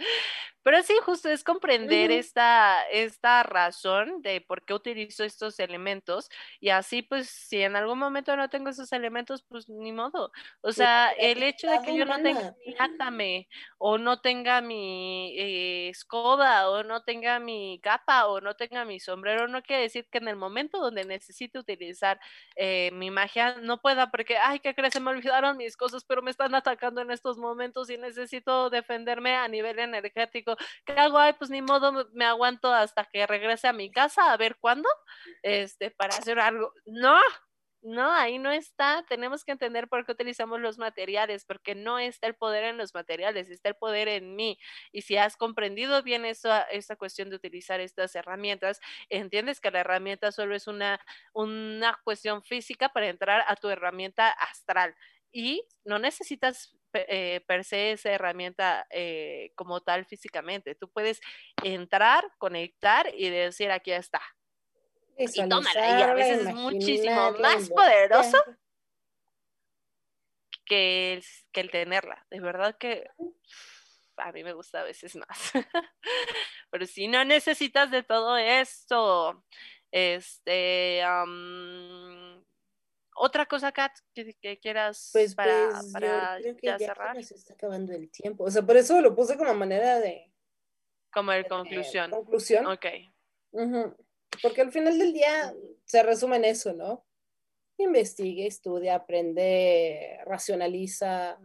[0.62, 6.30] Pero sí, justo es comprender esta, esta razón de por qué utilizo estos elementos
[6.60, 10.30] y así pues si en algún momento no tengo esos elementos, pues ni modo.
[10.60, 15.34] O sea, el hecho de que yo no tenga mi Atame o no tenga mi
[15.36, 20.06] eh, escoba o no tenga mi capa o no tenga mi sombrero no quiere decir
[20.10, 22.20] que en el momento donde necesite utilizar
[22.56, 24.92] eh, mi magia no pueda porque, ay, ¿qué crees?
[24.92, 29.36] Se me olvidaron mis cosas, pero me están atacando en estos momentos y necesito defenderme
[29.36, 31.18] a nivel energético ¿qué hago?
[31.18, 34.88] Ay, pues ni modo, me aguanto hasta que regrese a mi casa a ver cuándo,
[35.42, 36.72] este, para hacer algo.
[36.86, 37.18] No,
[37.82, 39.04] no, ahí no está.
[39.08, 42.94] Tenemos que entender por qué utilizamos los materiales, porque no está el poder en los
[42.94, 44.58] materiales, está el poder en mí.
[44.92, 49.80] Y si has comprendido bien esa, esa cuestión de utilizar estas herramientas, entiendes que la
[49.80, 51.00] herramienta solo es una,
[51.32, 54.94] una cuestión física para entrar a tu herramienta astral
[55.32, 60.74] y no necesitas eh, per se esa herramienta eh, como tal físicamente.
[60.74, 61.20] Tú puedes
[61.62, 64.22] entrar, conectar y decir aquí está.
[65.16, 66.00] Y tómala.
[66.00, 68.38] Y a veces es muchísimo más poderoso
[70.64, 72.26] que el, que el tenerla.
[72.30, 73.08] De verdad que
[74.16, 75.52] a mí me gusta a veces más.
[76.70, 79.44] Pero si no necesitas de todo esto,
[79.90, 81.02] este,
[83.14, 87.22] otra cosa, Kat, que, quieras pues, para, pues, para ya, cerrar.
[87.22, 88.44] Se está acabando el tiempo.
[88.44, 90.32] O sea, por eso lo puse como manera de.
[91.12, 92.10] Como de conclusión.
[92.10, 92.66] conclusión.
[92.66, 92.86] Ok.
[94.40, 95.54] Porque al final del día
[95.84, 97.06] se resume en eso, ¿no?
[97.76, 101.38] Investigue, estudia, aprende, racionaliza,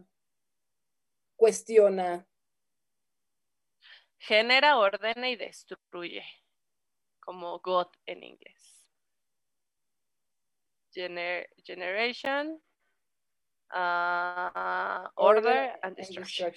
[1.35, 2.27] cuestiona.
[4.19, 6.23] Genera, ordena y destruye,
[7.19, 8.76] como God en inglés
[11.63, 12.59] generation,
[13.73, 16.53] uh, order, and destruction.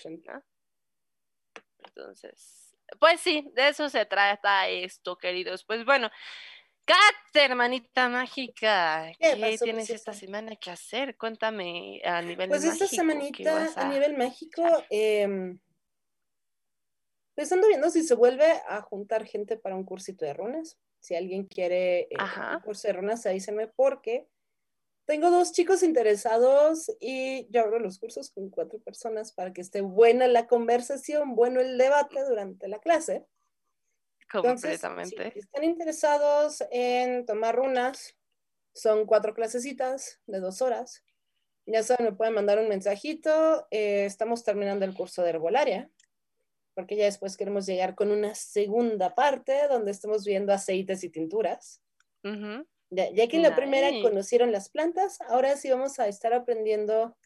[1.84, 5.64] Entonces, pues sí, de eso se trata esto, queridos.
[5.64, 6.10] Pues bueno,
[6.84, 6.98] Kat,
[7.34, 11.16] hermanita mágica, ¿qué, tienes esta semana que hacer?
[11.16, 12.78] Cuéntame a nivel pues mágico.
[12.78, 13.88] Pues esta semanita a...
[13.88, 15.56] nivel mágico, eh,
[17.50, 20.78] ando viendo si se vuelve a juntar gente para un cursito de runas.
[21.00, 22.16] Si alguien quiere eh,
[22.82, 24.28] de runas, avísenme porque
[25.06, 29.80] tengo dos chicos interesados y yo abro los cursos con cuatro personas para que esté
[29.80, 33.26] buena la conversación, bueno el debate durante la clase.
[34.30, 35.32] Completamente.
[35.32, 38.16] si están interesados en tomar runas,
[38.72, 41.02] son cuatro clasecitas de dos horas.
[41.66, 43.66] Ya saben, me pueden mandar un mensajito.
[43.72, 45.90] Eh, estamos terminando el curso de herbolaria
[46.74, 51.82] porque ya después queremos llegar con una segunda parte donde estamos viendo aceites y tinturas.
[52.90, 57.16] ya, que en la primera conocieron las plantas, ahora sí vamos a estar aprendiendo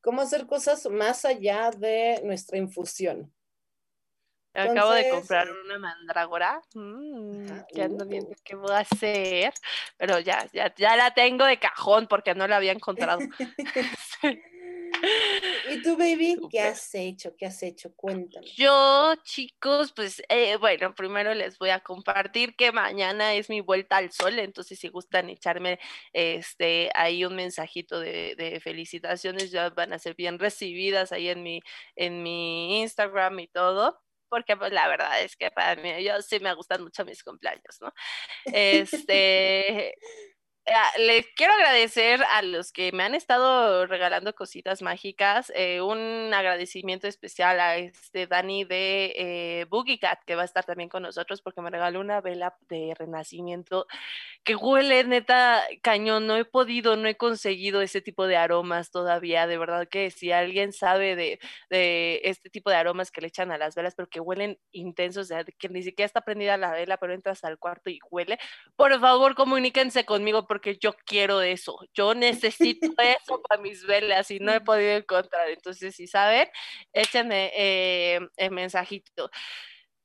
[0.00, 3.32] cómo hacer cosas más allá de nuestra infusión.
[4.54, 6.60] Acabo de comprar una mandrágora.
[6.74, 9.52] Mm, ya ando viendo qué voy a hacer.
[9.96, 13.20] Pero ya, ya, ya la tengo de cajón porque no la había encontrado.
[15.88, 16.36] ¿Y tú, baby?
[16.50, 17.34] ¿Qué has hecho?
[17.36, 17.94] ¿Qué has hecho?
[17.94, 18.46] Cuéntame.
[18.56, 23.96] Yo, chicos, pues eh, bueno, primero les voy a compartir que mañana es mi vuelta
[23.96, 25.78] al sol, entonces si gustan echarme
[26.12, 31.60] este ahí un mensajito de, felicitaciones, ya van a ser bien recibidas ahí en mi,
[31.96, 36.38] en mi Instagram y todo porque pues la verdad es que para mí, yo sí
[36.40, 37.92] me gustan mucho mis cumpleaños, ¿no?
[39.08, 39.94] Este,
[40.98, 45.52] les quiero agradecer a los que me han estado regalando cositas mágicas.
[45.54, 50.64] Eh, un agradecimiento especial a este Dani de eh, Boogie Cat, que va a estar
[50.64, 53.86] también con nosotros porque me regaló una vela de renacimiento
[54.44, 56.26] que huele neta cañón.
[56.26, 59.46] No he podido, no he conseguido ese tipo de aromas todavía.
[59.46, 61.38] De verdad que si alguien sabe de,
[61.70, 65.28] de este tipo de aromas que le echan a las velas, pero que huelen intensos,
[65.58, 68.38] que ni siquiera está prendida la vela, pero entras al cuarto y huele,
[68.76, 74.40] por favor comuníquense conmigo porque yo quiero eso, yo necesito eso para mis velas y
[74.40, 75.48] no he podido encontrar.
[75.50, 76.48] Entonces, si saben,
[76.92, 79.30] échenme eh, el mensajito.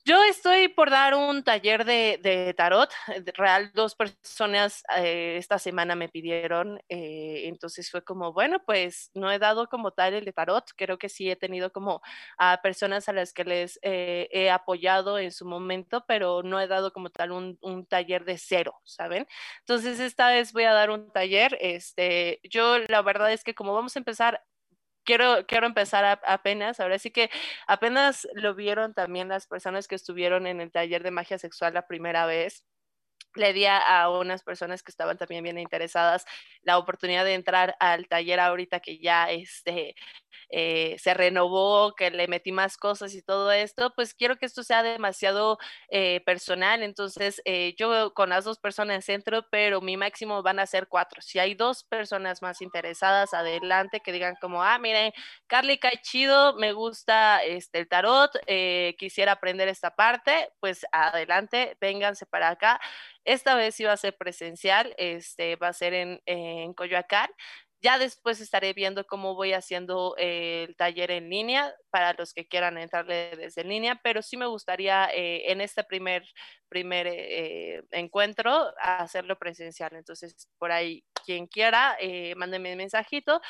[0.06, 2.89] Yo estoy por dar un taller de, tarot.
[3.36, 6.82] Real, dos personas eh, esta semana me pidieron.
[6.89, 10.66] Eh, entonces fue como, bueno, pues no he dado como tal el de tarot.
[10.76, 12.01] Creo que sí he tenido como
[12.38, 16.68] a personas a las que les eh, he apoyado en su momento, pero no he
[16.68, 19.26] dado como tal un, un, taller de cero, ¿saben?
[19.60, 21.58] Entonces esta vez voy a dar un taller.
[21.62, 24.43] Este, yo la verdad es que como vamos a empezar
[25.04, 27.30] quiero, quiero empezar apenas, ahora sí que
[27.68, 31.88] apenas lo vieron también las personas que estuvieron en el taller de magia sexual la
[31.88, 32.64] primera vez
[33.36, 36.25] le di a unas personas que estaban también bien interesadas
[36.61, 39.95] la oportunidad de entrar al taller ahorita que ya este,
[40.49, 44.63] eh, se renovó, que le metí más cosas y todo esto, pues quiero que esto
[44.63, 45.57] sea demasiado
[45.89, 46.84] eh, personal.
[46.84, 51.21] Entonces, eh, yo con las dos personas entro, pero mi máximo van a ser cuatro.
[51.21, 55.11] Si hay dos personas más interesadas, adelante, que digan como, ah, miren,
[55.47, 58.31] Carly cae chido, me gusta este, el tarot,
[58.97, 62.79] quisiera aprender esta parte, pues adelante, vénganse para acá.
[63.26, 67.30] Esta vez iba a ser presencial, este, va a ser en, en Coyoacán.
[67.82, 72.78] Ya después estaré viendo cómo voy haciendo el taller en línea para los que quieran
[72.78, 76.24] entrarle desde línea, pero sí me gustaría eh, en este primer,
[76.69, 79.93] primer eh, encuentro hacerlo presencial.
[79.95, 83.41] Entonces, por ahí, quien quiera, eh, mándenme un mensajito.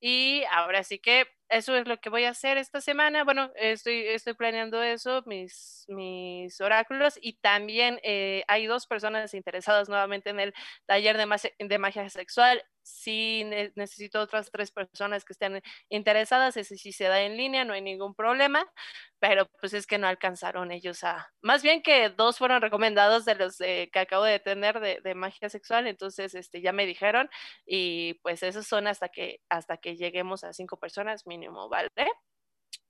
[0.00, 3.24] Y ahora sí que eso es lo que voy a hacer esta semana.
[3.24, 7.18] Bueno, estoy, estoy planeando eso, mis, mis oráculos.
[7.20, 10.54] Y también eh, hay dos personas interesadas nuevamente en el
[10.86, 12.62] taller de, de magia sexual.
[12.88, 17.74] Si necesito otras tres personas que estén interesadas, ese sí se da en línea, no
[17.74, 18.66] hay ningún problema.
[19.18, 21.32] Pero pues es que no alcanzaron ellos a.
[21.42, 25.48] Más bien que dos fueron recomendados de los que acabo de tener de, de, magia
[25.48, 25.86] sexual.
[25.86, 27.28] Entonces, este, ya me dijeron.
[27.66, 31.90] Y pues esos son hasta que, hasta que lleguemos a cinco personas mínimo, ¿vale?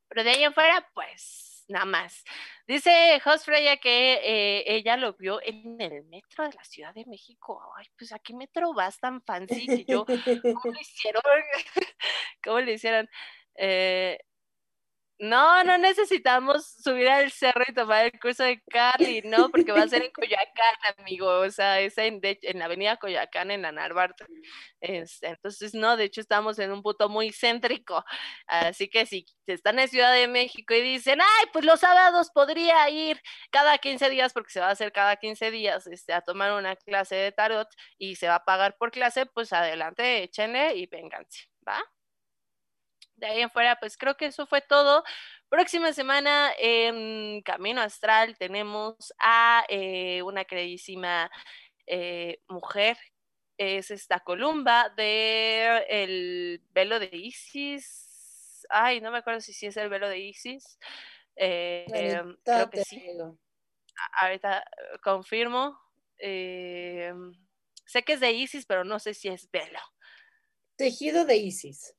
[0.08, 2.24] Pero de ahí en fuera, pues nada más.
[2.66, 7.04] Dice Jos Freya que eh, ella lo vio en el metro de la Ciudad de
[7.06, 7.62] México.
[7.76, 9.84] Ay, pues aquí metro vas tan fancy?
[9.86, 11.22] yo, ¿cómo lo hicieron?
[12.44, 13.08] ¿Cómo le hicieron?
[13.54, 14.18] Eh,
[15.18, 19.82] no, no necesitamos subir al cerro y tomar el curso de Carly, no, porque va
[19.82, 23.72] a ser en Coyoacán, amigo, o sea, es en, en la avenida Coyoacán, en la
[23.72, 24.26] Narvarte.
[24.80, 28.04] Entonces, no, de hecho estamos en un punto muy céntrico,
[28.46, 32.88] así que si están en Ciudad de México y dicen, ay, pues los sábados podría
[32.90, 36.52] ir cada 15 días, porque se va a hacer cada 15 días, este, a tomar
[36.52, 40.86] una clase de tarot y se va a pagar por clase, pues adelante, échenle y
[40.86, 41.82] vénganse, ¿va?
[43.18, 45.02] De ahí en fuera, pues creo que eso fue todo.
[45.48, 51.30] Próxima semana en Camino Astral tenemos a eh, una queridísima
[51.86, 52.96] eh, mujer,
[53.56, 58.66] es esta Columba de el velo de Isis.
[58.70, 60.78] Ay, no me acuerdo si sí es el velo de Isis.
[61.34, 61.86] Eh,
[62.44, 63.02] creo que sí.
[64.20, 64.64] Ahorita
[65.02, 65.76] confirmo.
[66.18, 69.80] sé que es de Isis, pero no sé si es velo.
[70.76, 71.97] Tejido de Isis.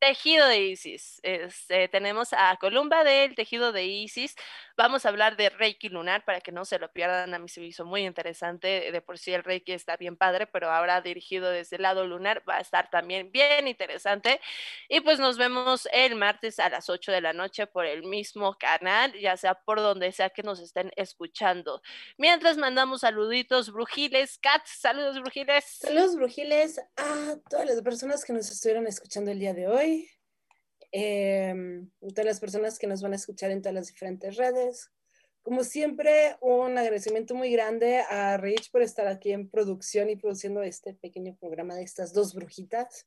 [0.00, 1.20] Tejido de Isis.
[1.22, 4.34] Este, tenemos a Columba del Tejido de Isis.
[4.74, 7.34] Vamos a hablar de Reiki lunar para que no se lo pierdan.
[7.34, 8.90] A mí se hizo muy interesante.
[8.92, 12.42] De por sí el Reiki está bien padre, pero ahora dirigido desde el lado lunar
[12.48, 14.40] va a estar también bien interesante.
[14.88, 18.56] Y pues nos vemos el martes a las 8 de la noche por el mismo
[18.58, 21.82] canal, ya sea por donde sea que nos estén escuchando.
[22.16, 25.64] Mientras mandamos saluditos, Brujiles, Kat, saludos Brujiles.
[25.66, 29.89] Saludos Brujiles a todas las personas que nos estuvieron escuchando el día de hoy
[30.92, 31.54] eh,
[32.00, 34.90] todas las personas que nos van a escuchar en todas las diferentes redes.
[35.42, 40.62] Como siempre, un agradecimiento muy grande a Rich por estar aquí en producción y produciendo
[40.62, 43.06] este pequeño programa de estas dos brujitas.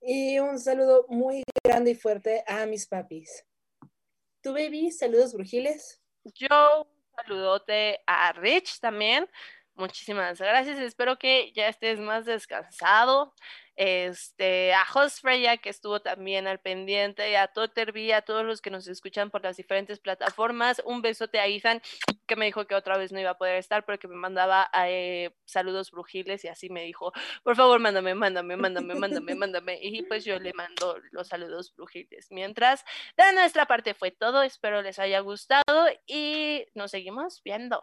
[0.00, 3.44] Y un saludo muy grande y fuerte a mis papis.
[4.42, 6.00] Tu baby, saludos brujiles.
[6.22, 9.28] Yo un saludote a Rich también.
[9.76, 10.78] Muchísimas gracias.
[10.78, 13.34] Espero que ya estés más descansado
[13.76, 18.70] este, a Host Freya, que estuvo también al pendiente, a Totterby, a todos los que
[18.70, 20.80] nos escuchan por las diferentes plataformas.
[20.86, 21.82] Un besote a Ethan,
[22.26, 24.70] que me dijo que otra vez no iba a poder estar, pero que me mandaba
[24.86, 27.12] eh, saludos brujiles y así me dijo,
[27.44, 29.78] por favor, mándame, mándame, mándame, mándame, mándame.
[29.82, 32.28] Y pues yo le mando los saludos brujiles.
[32.30, 32.82] Mientras,
[33.18, 34.42] de nuestra parte fue todo.
[34.42, 37.82] Espero les haya gustado y nos seguimos viendo.